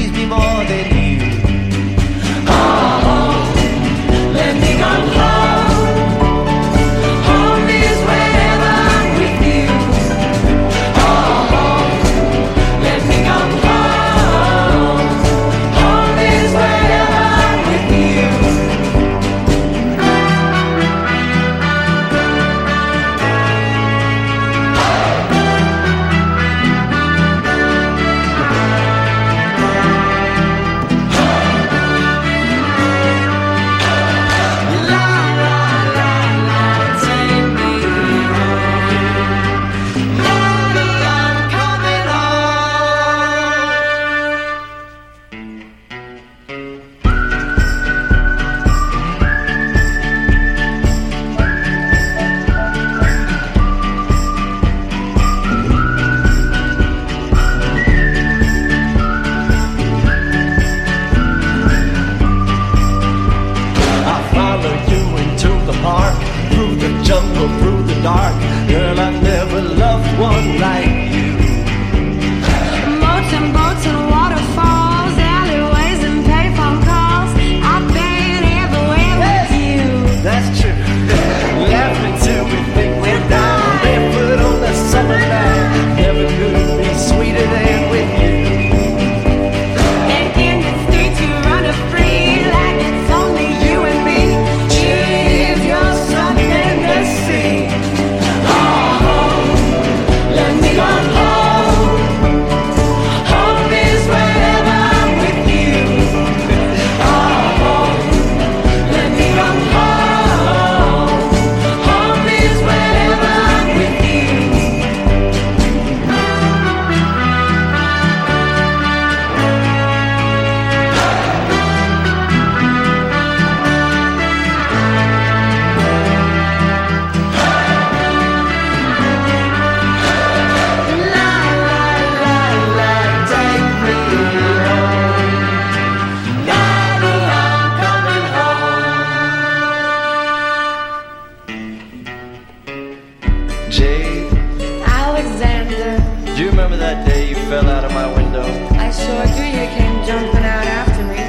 day 147.06 147.30
you 147.30 147.36
fell 147.50 147.68
out 147.70 147.84
of 147.84 147.92
my 147.92 148.08
window? 148.16 148.46
I 148.78 148.90
saw 148.92 149.26
do. 149.36 149.44
You 149.44 149.68
came 149.78 149.98
jumping 150.06 150.46
out 150.46 150.68
after 150.80 151.04
me. 151.04 151.22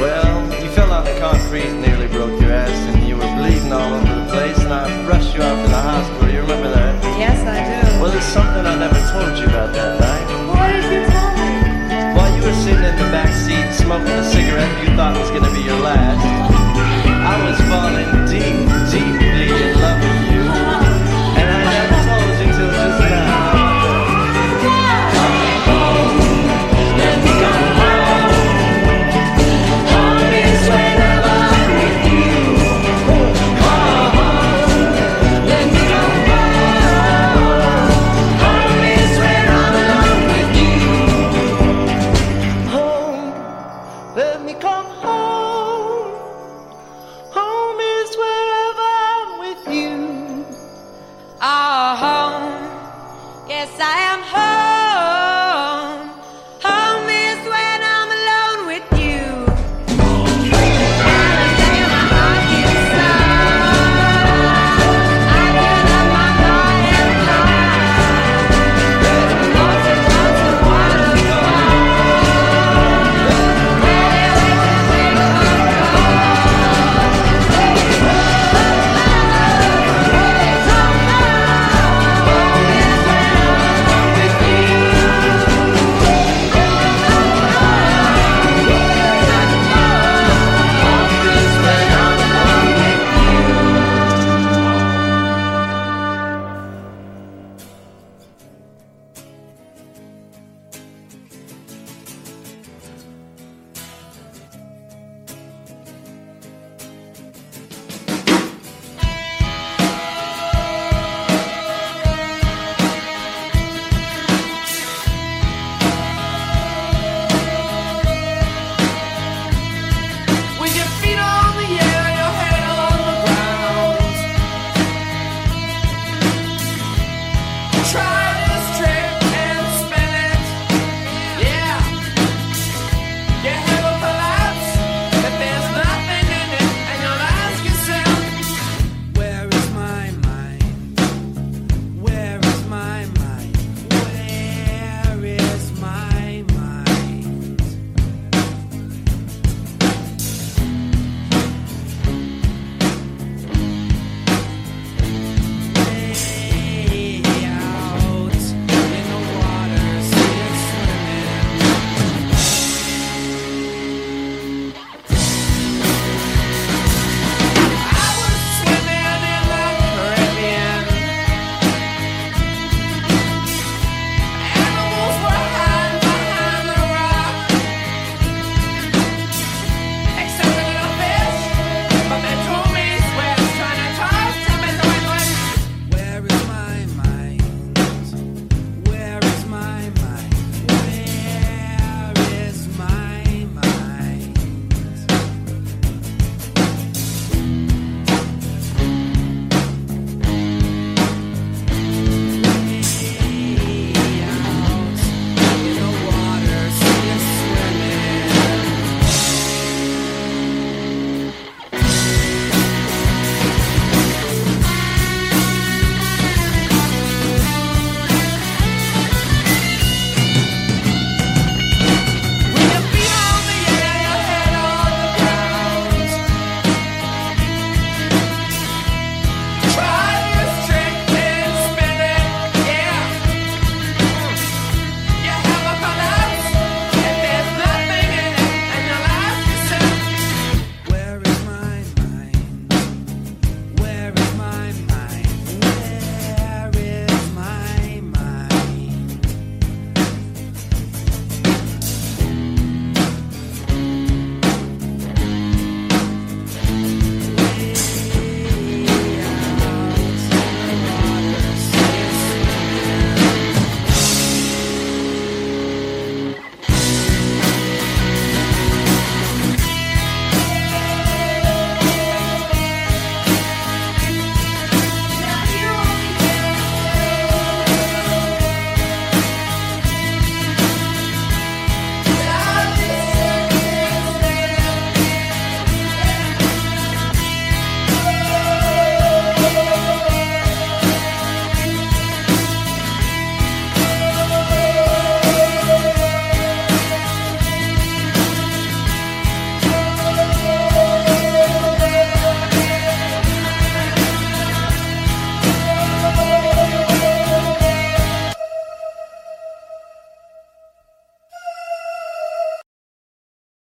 Well, 0.00 0.62
you 0.62 0.70
fell 0.70 0.92
on 0.92 1.04
the 1.04 1.16
concrete, 1.18 1.72
nearly 1.80 2.08
broke 2.08 2.40
your 2.40 2.52
ass, 2.52 2.76
and 2.94 3.06
you 3.08 3.16
were 3.16 3.32
bleeding 3.36 3.72
all 3.72 3.94
over 3.94 4.14
the 4.20 4.26
place, 4.30 4.58
and 4.58 4.72
I 4.72 4.84
rushed 5.06 5.34
you 5.34 5.42
out 5.42 5.56
to 5.62 5.68
the 5.70 5.80
hospital. 5.80 6.30
You 6.30 6.40
remember 6.40 6.70
that? 6.70 6.92
Yes, 7.18 7.38
I 7.46 7.58
do. 7.62 8.00
Well, 8.00 8.10
there's 8.10 8.24
something 8.24 8.64
I 8.66 8.76
never 8.76 9.00
told 9.12 9.38
you 9.38 9.46
about 9.46 9.72
that 9.72 10.00
night. 10.00 10.26
What 10.50 10.68
did 10.72 10.84
you 10.92 11.02
tell 11.06 11.32
me? 11.40 11.52
While 12.16 12.30
you 12.36 12.42
were 12.42 12.58
sitting 12.64 12.84
in 12.84 12.96
the 12.96 13.08
back 13.14 13.32
seat 13.32 13.66
smoking 13.82 14.08
a 14.08 14.24
cigarette 14.24 14.74
you 14.82 14.90
thought 14.96 15.16
was 15.18 15.30
going 15.30 15.44
to 15.44 15.52
be 15.52 15.62
your 15.62 15.80
last, 15.80 16.22
I 17.24 17.36
was 17.46 17.58
falling 17.70 18.10
deep, 18.28 18.56
deep 18.92 19.23